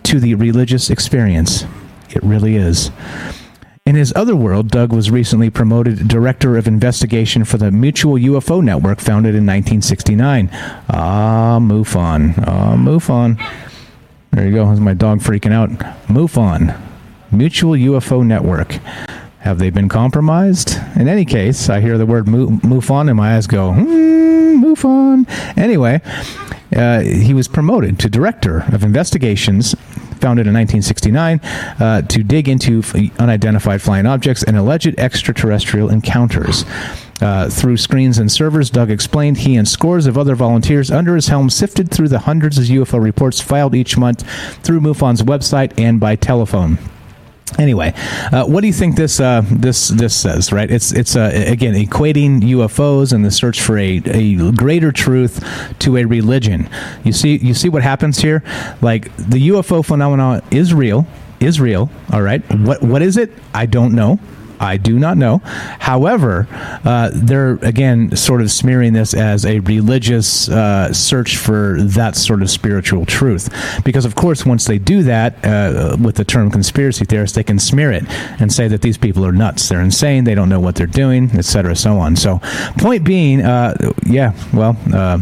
[0.04, 1.66] to the religious experience.
[2.12, 2.92] It really is.
[3.88, 8.64] In his other world, Doug was recently promoted Director of Investigation for the Mutual UFO
[8.64, 10.50] Network founded in 1969.
[10.90, 12.34] Ah, MUFON.
[12.48, 13.40] Ah, MUFON.
[14.32, 14.66] There you go.
[14.66, 15.70] That's my dog freaking out.
[16.10, 16.76] MUFON.
[17.32, 18.80] Mutual UFO Network.
[19.42, 20.78] Have they been compromised?
[20.96, 25.28] In any case, I hear the word MUFON and my eyes go, hmm, MUFON.
[25.56, 26.02] Anyway,
[26.76, 29.76] uh, he was promoted to Director of Investigations
[30.20, 31.40] founded in 1969
[31.80, 32.82] uh, to dig into
[33.20, 36.66] unidentified flying objects and alleged extraterrestrial encounters.
[37.22, 41.28] Uh, through screens and servers, Doug explained he and scores of other volunteers under his
[41.28, 44.30] helm sifted through the hundreds of UFO reports filed each month
[44.64, 46.78] through MUFON's website and by telephone.
[47.60, 47.94] Anyway,
[48.34, 50.52] uh, what do you think this uh, this this says?
[50.52, 55.46] Right, it's it's uh, again equating UFOs and the search for a, a greater truth
[55.80, 56.68] to a religion.
[57.04, 58.44] You see you see what happens here.
[58.82, 61.08] Like the UFO phenomenon is real,
[61.40, 61.90] is real.
[62.12, 63.32] All right, what what is it?
[63.54, 64.20] I don't know.
[64.60, 65.40] I do not know.
[65.80, 66.48] However,
[66.84, 72.42] uh, they're again sort of smearing this as a religious uh, search for that sort
[72.42, 73.50] of spiritual truth.
[73.84, 77.60] Because, of course, once they do that uh, with the term conspiracy theorist, they can
[77.60, 78.04] smear it
[78.40, 81.32] and say that these people are nuts, they're insane, they don't know what they're doing,
[81.38, 82.16] etc., so on.
[82.16, 82.40] So,
[82.78, 85.20] point being, uh, yeah, well, uh,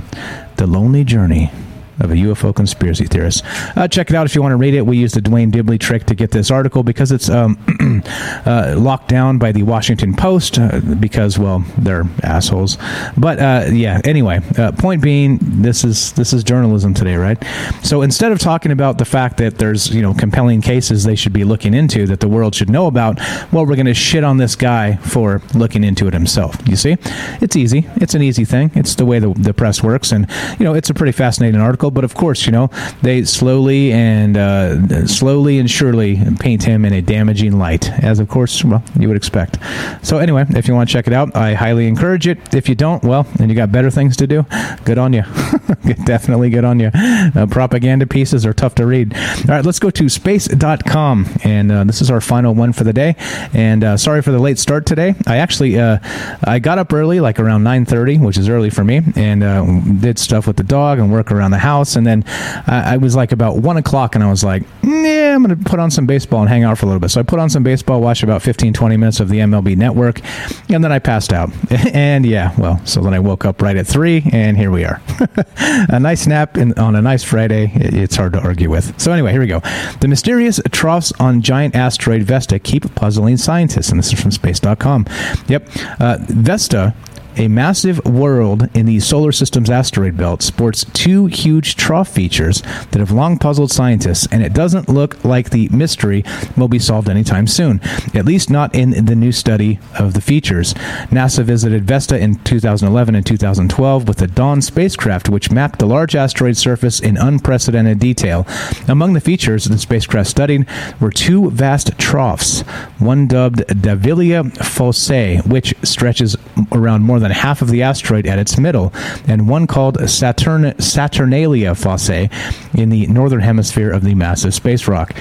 [0.58, 1.52] the lonely journey
[2.00, 3.44] of a UFO conspiracy theorist.
[3.76, 4.86] Uh, check it out if you want to read it.
[4.86, 7.58] We used the Dwayne Dibbley trick to get this article because it's um,
[8.46, 12.78] uh, locked down by the Washington Post uh, because, well, they're assholes.
[13.18, 17.42] But uh, yeah, anyway, uh, point being, this is this is journalism today, right?
[17.84, 21.34] So instead of talking about the fact that there's you know compelling cases they should
[21.34, 23.20] be looking into that the world should know about,
[23.52, 26.56] well, we're going to shit on this guy for looking into it himself.
[26.68, 26.98] You see,
[27.42, 27.88] it's easy.
[27.96, 28.72] It's an easy thing.
[28.76, 30.30] It's the way the, the press works, and
[30.60, 32.70] you know, it's a pretty fascinating article but of course, you know
[33.02, 38.30] they slowly and uh, slowly and surely paint him in a damaging light, as of
[38.30, 39.58] course, well, you would expect.
[40.02, 42.54] So anyway, if you want to check it out, I highly encourage it.
[42.54, 44.46] If you don't, well, and you got better things to do,
[44.86, 45.24] good on you.
[46.06, 46.92] Definitely good on you.
[46.94, 49.14] Uh, propaganda pieces are tough to read.
[49.16, 52.94] All right, let's go to space.com, and uh, this is our final one for the
[52.94, 53.16] day.
[53.54, 55.16] And uh, sorry for the late start today.
[55.28, 56.00] I actually uh,
[56.44, 59.64] I got up early, like around 9:30, which is early for me, and uh,
[60.00, 62.24] did stuff with the dog and work around the house house, and then
[62.68, 65.80] I was like about one o'clock, and I was like, yeah, I'm going to put
[65.80, 67.10] on some baseball and hang out for a little bit.
[67.10, 70.22] So I put on some baseball, watched about 15, 20 minutes of the MLB Network,
[70.70, 71.50] and then I passed out.
[71.94, 75.02] and yeah, well, so then I woke up right at three, and here we are.
[75.90, 77.72] a nice nap in, on a nice Friday.
[77.76, 79.00] It's hard to argue with.
[79.00, 79.62] So anyway, here we go.
[80.00, 85.06] The mysterious troughs on giant asteroid Vesta keep puzzling scientists, and this is from space.com.
[85.48, 85.70] Yep,
[86.00, 86.94] uh, Vesta
[87.38, 92.62] a massive world in the solar system's asteroid belt sports two huge trough features
[92.92, 96.24] that have long puzzled scientists, and it doesn't look like the mystery
[96.58, 97.82] will be solved anytime soon,
[98.14, 100.74] at least not in the new study of the features.
[101.10, 106.16] NASA visited Vesta in 2011 and 2012 with the Dawn spacecraft, which mapped the large
[106.16, 108.46] asteroid surface in unprecedented detail.
[108.88, 110.68] Among the features the spacecraft studied
[111.00, 112.62] were two vast troughs,
[113.00, 116.38] one dubbed Divalia Fossae, which stretches
[116.72, 118.92] around more than half of the asteroid at its middle,
[119.28, 122.32] and one called Saturn, Saturnalia Fossae
[122.78, 125.14] in the northern hemisphere of the massive space rock.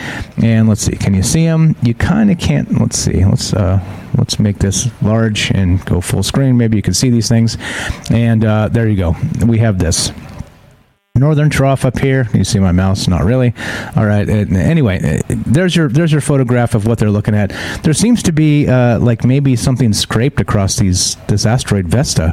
[0.43, 1.77] And let's see, can you see them?
[1.83, 2.81] You kind of can't.
[2.81, 3.25] Let's see.
[3.25, 3.81] Let's uh,
[4.19, 6.57] let's make this large and go full screen.
[6.57, 7.57] Maybe you can see these things.
[8.11, 9.17] And uh, there you go.
[9.47, 10.13] We have this
[11.23, 12.27] northern trough up here.
[12.33, 13.07] You see my mouse?
[13.07, 13.53] Not really.
[13.97, 14.27] All right.
[14.27, 17.51] Anyway, there's your there's your photograph of what they're looking at.
[17.83, 22.33] There seems to be uh, like maybe something scraped across these this asteroid Vesta,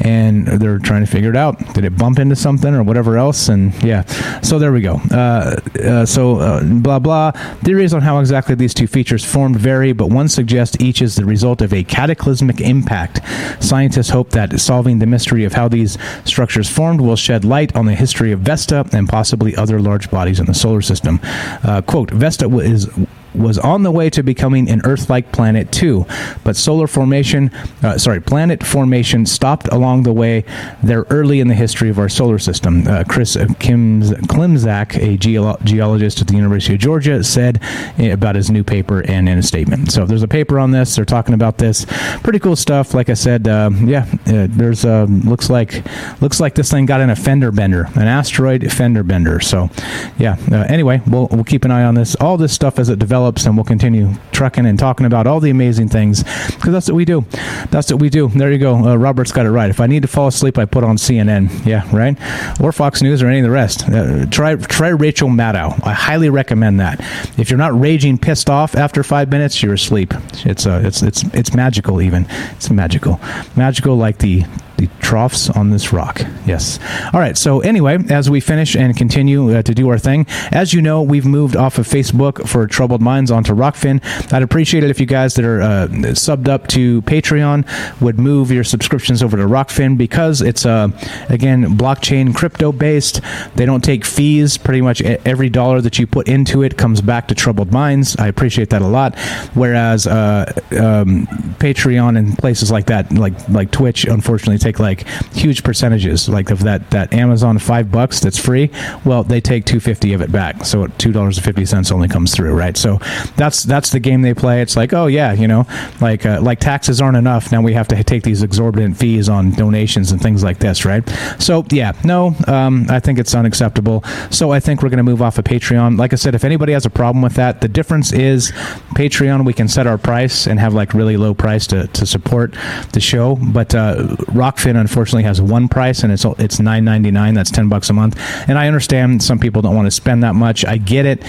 [0.00, 1.58] and they're trying to figure it out.
[1.72, 3.48] Did it bump into something or whatever else?
[3.48, 4.04] And yeah,
[4.42, 5.00] so there we go.
[5.10, 7.30] Uh, uh, so uh, blah blah.
[7.64, 11.24] Theories on how exactly these two features formed vary, but one suggests each is the
[11.24, 13.20] result of a cataclysmic impact.
[13.64, 17.86] Scientists hope that solving the mystery of how these structures formed will shed light on
[17.86, 21.20] the history history of Vesta and possibly other large bodies in the solar system.
[21.62, 22.88] Uh, quote, Vesta is
[23.34, 26.06] was on the way to becoming an Earth-like planet too,
[26.44, 27.50] but solar formation,
[27.82, 30.44] uh, sorry, planet formation stopped along the way
[30.82, 32.86] there early in the history of our solar system.
[32.86, 37.60] Uh, Chris Kims, Klimczak, a geolo- geologist at the University of Georgia, said
[37.98, 39.92] about his new paper and in a statement.
[39.92, 40.96] So there's a paper on this.
[40.96, 41.86] They're talking about this.
[42.22, 42.94] Pretty cool stuff.
[42.94, 45.84] Like I said, uh, yeah, there's uh, looks like
[46.20, 49.40] looks like this thing got in a fender bender, an asteroid fender bender.
[49.40, 49.70] So
[50.18, 50.36] yeah.
[50.50, 52.14] Uh, anyway, we'll we'll keep an eye on this.
[52.16, 55.50] All this stuff as it develops, and we'll continue trucking and talking about all the
[55.50, 57.24] amazing things because that's what we do.
[57.70, 58.28] That's what we do.
[58.28, 58.74] There you go.
[58.76, 59.68] Uh, Robert's got it right.
[59.70, 61.66] If I need to fall asleep, I put on CNN.
[61.66, 62.16] Yeah, right.
[62.60, 63.88] Or Fox News or any of the rest.
[63.88, 65.84] Uh, try try Rachel Maddow.
[65.84, 67.00] I highly recommend that.
[67.38, 70.14] If you're not raging pissed off after five minutes, you're asleep.
[70.44, 72.00] It's uh, it's it's it's magical.
[72.00, 73.20] Even it's magical,
[73.56, 74.44] magical like the
[74.78, 76.20] the troughs on this rock.
[76.46, 76.78] Yes.
[77.12, 77.36] All right.
[77.36, 81.02] So anyway, as we finish and continue uh, to do our thing, as you know,
[81.02, 83.96] we've moved off of Facebook for Troubled Minds onto Rokfin.
[84.32, 87.64] I'd appreciate it if you guys that are uh, subbed up to Patreon
[88.02, 90.88] would move your subscriptions over to Rokfin because it's uh,
[91.30, 93.22] again blockchain crypto based.
[93.56, 94.58] They don't take fees.
[94.58, 98.16] Pretty much every dollar that you put into it comes back to Troubled Minds.
[98.16, 99.18] I appreciate that a lot.
[99.54, 101.26] Whereas uh, um,
[101.58, 106.28] Patreon and places like that, like like Twitch, unfortunately take like huge percentages.
[106.28, 108.70] Like of that that Amazon five bucks that's free,
[109.04, 110.64] well they take two fifty of it back.
[110.64, 112.76] So two dollars and fifty cents only comes through, right?
[112.76, 112.97] So
[113.36, 114.60] that's that's the game they play.
[114.60, 115.66] It's like oh yeah, you know,
[116.00, 117.50] like uh, like taxes aren't enough.
[117.50, 121.08] Now we have to take these exorbitant fees on donations and things like this, right?
[121.38, 124.04] So yeah, no, um, I think it's unacceptable.
[124.30, 125.98] So I think we're going to move off of Patreon.
[125.98, 128.50] Like I said, if anybody has a problem with that, the difference is
[128.94, 132.56] Patreon we can set our price and have like really low price to, to support
[132.92, 137.10] the show, but uh, Rock Rokfin unfortunately has one price, and it's it's nine ninety
[137.10, 137.34] nine.
[137.34, 138.18] That's ten bucks a month.
[138.48, 140.64] And I understand some people don't want to spend that much.
[140.64, 141.22] I get it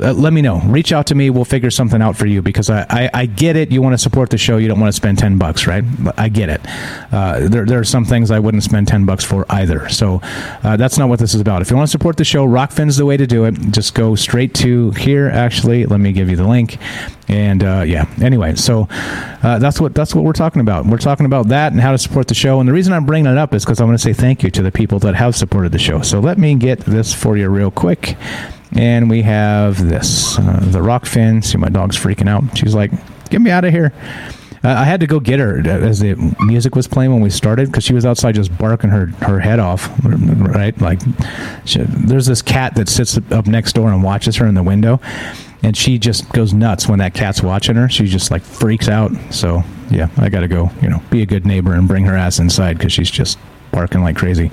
[0.00, 0.60] uh, let me know.
[0.60, 1.30] Reach out to me.
[1.30, 3.70] We'll figure something out for you because I, I, I, get it.
[3.70, 4.56] You want to support the show.
[4.56, 5.84] You don't want to spend 10 bucks, right?
[6.16, 6.60] I get it.
[7.12, 9.88] Uh, there, there are some things I wouldn't spend 10 bucks for either.
[9.90, 10.20] So
[10.62, 11.62] uh, that's not what this is about.
[11.62, 13.54] If you want to support the show, Rokfin's the way to do it.
[13.70, 15.84] Just go straight to here, actually.
[15.84, 16.78] Let me give you the link.
[17.28, 20.84] And uh, yeah, anyway, so uh, that's what that's what we're talking about.
[20.84, 22.60] We're talking about that and how to support the show.
[22.60, 24.50] And the reason I'm bringing it up is because I want to say thank you
[24.50, 26.02] to the people that have supported the show.
[26.02, 28.16] So let me get this for you real quick.
[28.74, 31.44] And we have this uh, the Rokfin.
[31.44, 32.56] See, my dog's freaking out.
[32.56, 32.90] She's like,
[33.28, 33.92] "Get me out of here."
[34.64, 37.66] Uh, I had to go get her as the music was playing when we started
[37.66, 39.90] because she was outside just barking her, her head off.
[40.04, 41.00] Right, like
[41.64, 45.00] she, there's this cat that sits up next door and watches her in the window,
[45.64, 47.88] and she just goes nuts when that cat's watching her.
[47.88, 49.10] She just like freaks out.
[49.30, 50.70] So yeah, I got to go.
[50.80, 53.38] You know, be a good neighbor and bring her ass inside because she's just
[53.72, 54.50] barking like crazy.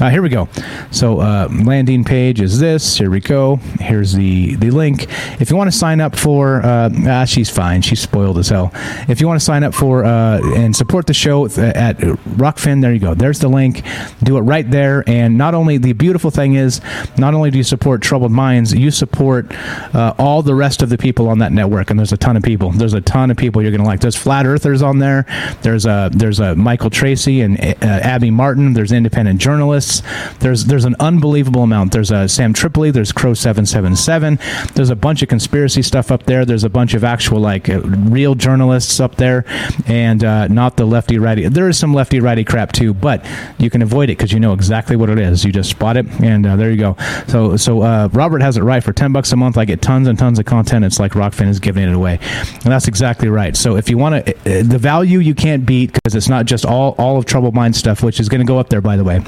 [0.00, 0.48] Uh, here we go.
[0.90, 2.96] So uh, landing page is this.
[2.96, 3.56] Here we go.
[3.80, 5.06] Here's the the link.
[5.40, 7.82] If you want to sign up for, uh, ah, she's fine.
[7.82, 8.70] She's spoiled as hell.
[9.08, 12.92] If you want to sign up for uh, and support the show at Rokfin, there
[12.92, 13.14] you go.
[13.14, 13.82] There's the link.
[14.22, 15.04] Do it right there.
[15.06, 16.80] And not only the beautiful thing is,
[17.18, 19.52] not only do you support Troubled Minds, you support
[19.94, 21.90] uh, all the rest of the people on that network.
[21.90, 22.70] And there's a ton of people.
[22.70, 24.00] There's a ton of people you're gonna like.
[24.00, 25.26] There's flat earthers on there.
[25.62, 30.02] There's a there's a Michael Tracey and uh, Abby Martin There's independent journalists.
[30.40, 31.92] There's there's an unbelievable amount.
[31.92, 32.90] There's uh, Sam Tripoli.
[32.90, 34.38] There's Crow Seven Seven Seven.
[34.74, 36.44] There's a bunch of conspiracy stuff up there.
[36.44, 39.44] There's a bunch of actual like uh, real journalists up there,
[39.86, 41.48] and uh, not the lefty righty.
[41.48, 43.24] There is some lefty righty crap too, but
[43.58, 45.44] you can avoid it because you know exactly what it is.
[45.44, 46.96] You just spot it, and uh, there you go.
[47.28, 48.82] So so uh, Robert has it right.
[48.82, 50.84] For ten bucks a month, I get tons and tons of content.
[50.84, 53.56] It's like Rokfin is giving it away, and that's exactly right.
[53.56, 56.94] So if you want to, the value you can't beat because it's not just all
[56.98, 59.22] all of Troubled Mind stuff, which is going to go up there, by the way.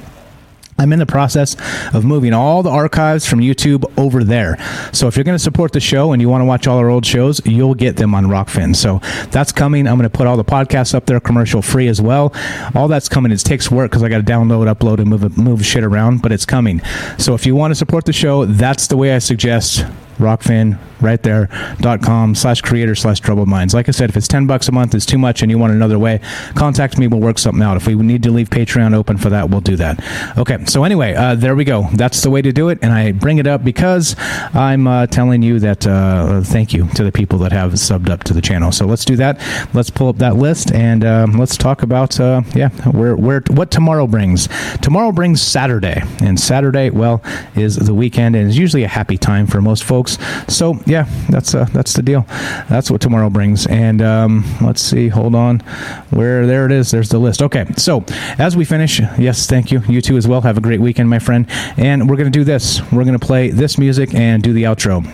[0.79, 1.55] I'm in the process
[1.95, 4.57] of moving all the archives from YouTube over there.
[4.93, 6.89] So if you're going to support the show and you want to watch all our
[6.89, 8.75] old shows, you'll get them on Rokfin.
[8.75, 9.01] So
[9.31, 9.87] that's coming.
[9.87, 12.35] I'm going to put all the podcasts up there commercial free as well.
[12.75, 13.31] All that's coming.
[13.31, 16.33] It takes work because I got to download, upload, and move move shit around, but
[16.33, 16.81] it's coming.
[17.17, 19.85] So if you want to support the show, that's the way I suggest
[20.23, 21.49] Rokfin right there
[21.81, 23.75] dot com slash creator slash troubled minds.
[23.75, 25.73] Like i said if it's 10 bucks a month it's too much and you want
[25.73, 26.21] another way
[26.55, 27.09] contact me.
[27.09, 27.77] We'll work something out.
[27.77, 30.03] If we need to leave patreon open for that we'll do that.
[30.39, 31.89] Okay so anyway uh, there we go.
[31.95, 32.79] That's the way to do it.
[32.83, 34.15] And i bring it up because
[34.55, 38.23] i'm uh, telling you that uh, thank you to the people that have subbed up
[38.25, 38.71] to the channel.
[38.73, 39.41] So let's do that.
[39.75, 43.71] Let's pull up that list and um, let's talk about uh, yeah where where what
[43.71, 44.49] tomorrow brings.
[44.81, 46.03] Tomorrow brings saturday.
[46.21, 47.23] And saturday well
[47.57, 50.12] is the weekend and is usually a happy time for most folks
[50.49, 52.27] so yeah, that's uh, that's the deal.
[52.69, 53.67] That's what tomorrow brings.
[53.67, 55.09] And um, let's see.
[55.09, 55.61] Hold on.
[56.11, 56.91] Where there it is.
[56.91, 57.43] There's the list.
[57.43, 57.67] Okay.
[57.77, 58.05] So
[58.39, 59.83] as we finish, yes, thank you.
[59.89, 60.41] You too as well.
[60.41, 61.47] Have a great weekend, my friend.
[61.77, 62.81] And we're gonna do this.
[62.93, 65.07] We're gonna play this music and do the outro.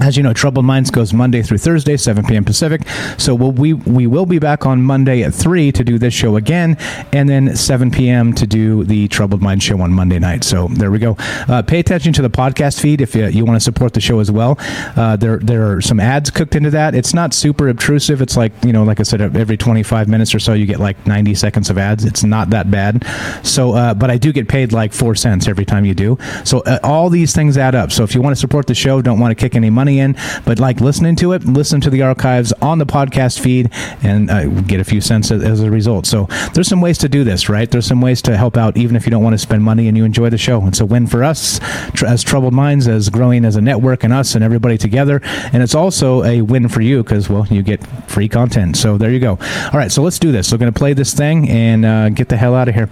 [0.00, 2.44] As you know, Troubled Minds goes Monday through Thursday, 7 p.m.
[2.44, 2.82] Pacific.
[3.18, 6.36] So we'll, we we will be back on Monday at 3 to do this show
[6.36, 6.76] again,
[7.12, 8.32] and then 7 p.m.
[8.34, 10.44] to do the Troubled Minds show on Monday night.
[10.44, 11.16] So there we go.
[11.48, 14.20] Uh, pay attention to the podcast feed if you, you want to support the show
[14.20, 14.56] as well.
[14.96, 16.94] Uh, there there are some ads cooked into that.
[16.94, 18.22] It's not super obtrusive.
[18.22, 21.06] It's like you know, like I said, every 25 minutes or so you get like
[21.06, 22.04] 90 seconds of ads.
[22.04, 23.04] It's not that bad.
[23.42, 26.18] So, uh, but I do get paid like four cents every time you do.
[26.44, 27.90] So uh, all these things add up.
[27.90, 30.16] So if you want to support the show, don't want to kick any money in,
[30.44, 33.70] but like listening to it, listen to the archives on the podcast feed
[34.02, 36.04] and uh, get a few cents as a result.
[36.06, 37.70] So there's some ways to do this, right?
[37.70, 39.96] There's some ways to help out, even if you don't want to spend money and
[39.96, 40.66] you enjoy the show.
[40.66, 41.60] It's a win for us
[41.94, 45.20] tr- as Troubled Minds, as growing as a network, and us and everybody together.
[45.52, 48.76] And it's also a win for you because, well, you get free content.
[48.76, 49.38] So there you go.
[49.72, 50.50] All right, so let's do this.
[50.50, 52.88] We're going to play this thing and uh, get the hell out of here.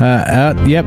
[0.00, 0.84] Uh, uh, yep.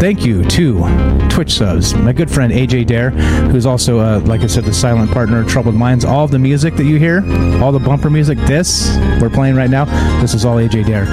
[0.00, 1.94] Thank you to Twitch subs.
[1.94, 3.10] My good friend AJ Dare,
[3.50, 6.04] who's also, uh, like I said, the silent partner of Troubled Minds.
[6.04, 7.18] All of the music that you hear,
[7.62, 9.84] all the bumper music, this we're playing right now,
[10.20, 11.06] this is all AJ Dare.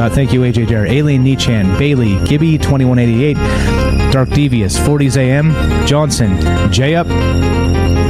[0.00, 0.86] Uh, thank you, AJ Dare.
[0.86, 6.38] Alien Nichan, Bailey, Gibby, 2188, Dark Devious, 40s AM, Johnson,
[6.72, 7.06] J Up.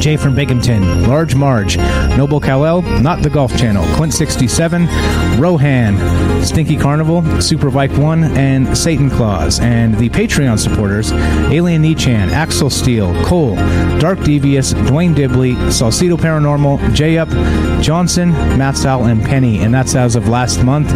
[0.01, 1.79] Jay from Binghamton, Large Marge,
[2.17, 9.09] Noble Kal-El, Not the Golf Channel, Quint67, Rohan, Stinky Carnival, Super Vike 1, and Satan
[9.09, 9.59] Claus.
[9.59, 13.46] And the Patreon supporters, Alien Nichan, Axel Steel, Cole,
[14.01, 17.29] Dark Devious, Dwayne Dibley, Salcedo Paranormal, J Up,
[17.83, 19.61] Johnson, Matt Sal, and Penny.
[19.61, 20.89] And that's as of last month.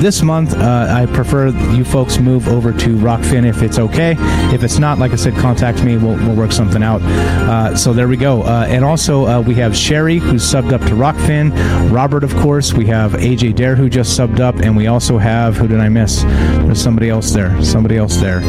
[0.00, 4.14] This month, uh, I prefer you folks move over to Rokfin if it's okay.
[4.54, 5.96] If it's not, like I said, contact me.
[5.96, 7.02] We'll, we'll work something out.
[7.02, 8.42] Uh, so there we go.
[8.42, 11.52] Uh, and also, uh, we have Sherry, who's subbed up to Rokfin.
[11.90, 12.72] Robert, of course.
[12.72, 14.56] We have AJ Dare, who just subbed up.
[14.56, 16.22] And we also have, who did I miss?
[16.22, 17.62] There's somebody else there.
[17.62, 18.42] Somebody else there.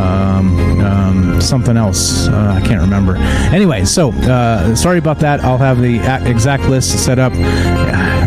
[0.00, 2.28] Um, um, something else.
[2.28, 3.16] Uh, I can't remember.
[3.54, 5.40] Anyway, so uh, sorry about that.
[5.40, 5.96] I'll have the
[6.28, 7.32] exact list set up.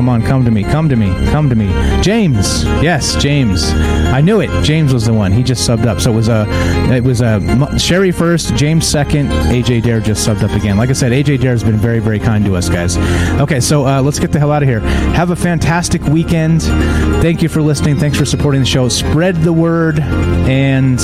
[0.00, 1.68] Come on, come to me, come to me, come to me.
[2.00, 3.70] James, yes, James.
[3.70, 4.48] I knew it.
[4.64, 5.30] James was the one.
[5.30, 6.00] He just subbed up.
[6.00, 6.46] So it was a,
[6.90, 10.78] it was a Sherry first, James second, AJ Dare just subbed up again.
[10.78, 12.96] Like I said, AJ Dare has been very, very kind to us, guys.
[13.40, 14.80] Okay, so uh, let's get the hell out of here.
[14.80, 16.62] Have a fantastic weekend.
[17.20, 17.98] Thank you for listening.
[17.98, 18.88] Thanks for supporting the show.
[18.88, 20.98] Spread the word and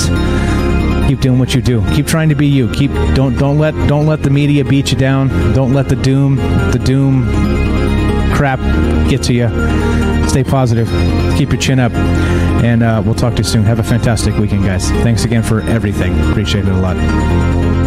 [1.07, 1.83] keep doing what you do.
[1.93, 2.69] Keep trying to be you.
[2.71, 5.29] Keep don't don't let don't let the media beat you down.
[5.53, 7.25] Don't let the doom the doom
[8.33, 8.59] crap
[9.09, 9.47] get to you.
[10.27, 10.87] Stay positive.
[11.37, 11.93] Keep your chin up.
[12.63, 13.63] And uh, we'll talk to you soon.
[13.63, 14.89] Have a fantastic weekend, guys.
[14.89, 16.19] Thanks again for everything.
[16.29, 17.86] Appreciate it a lot.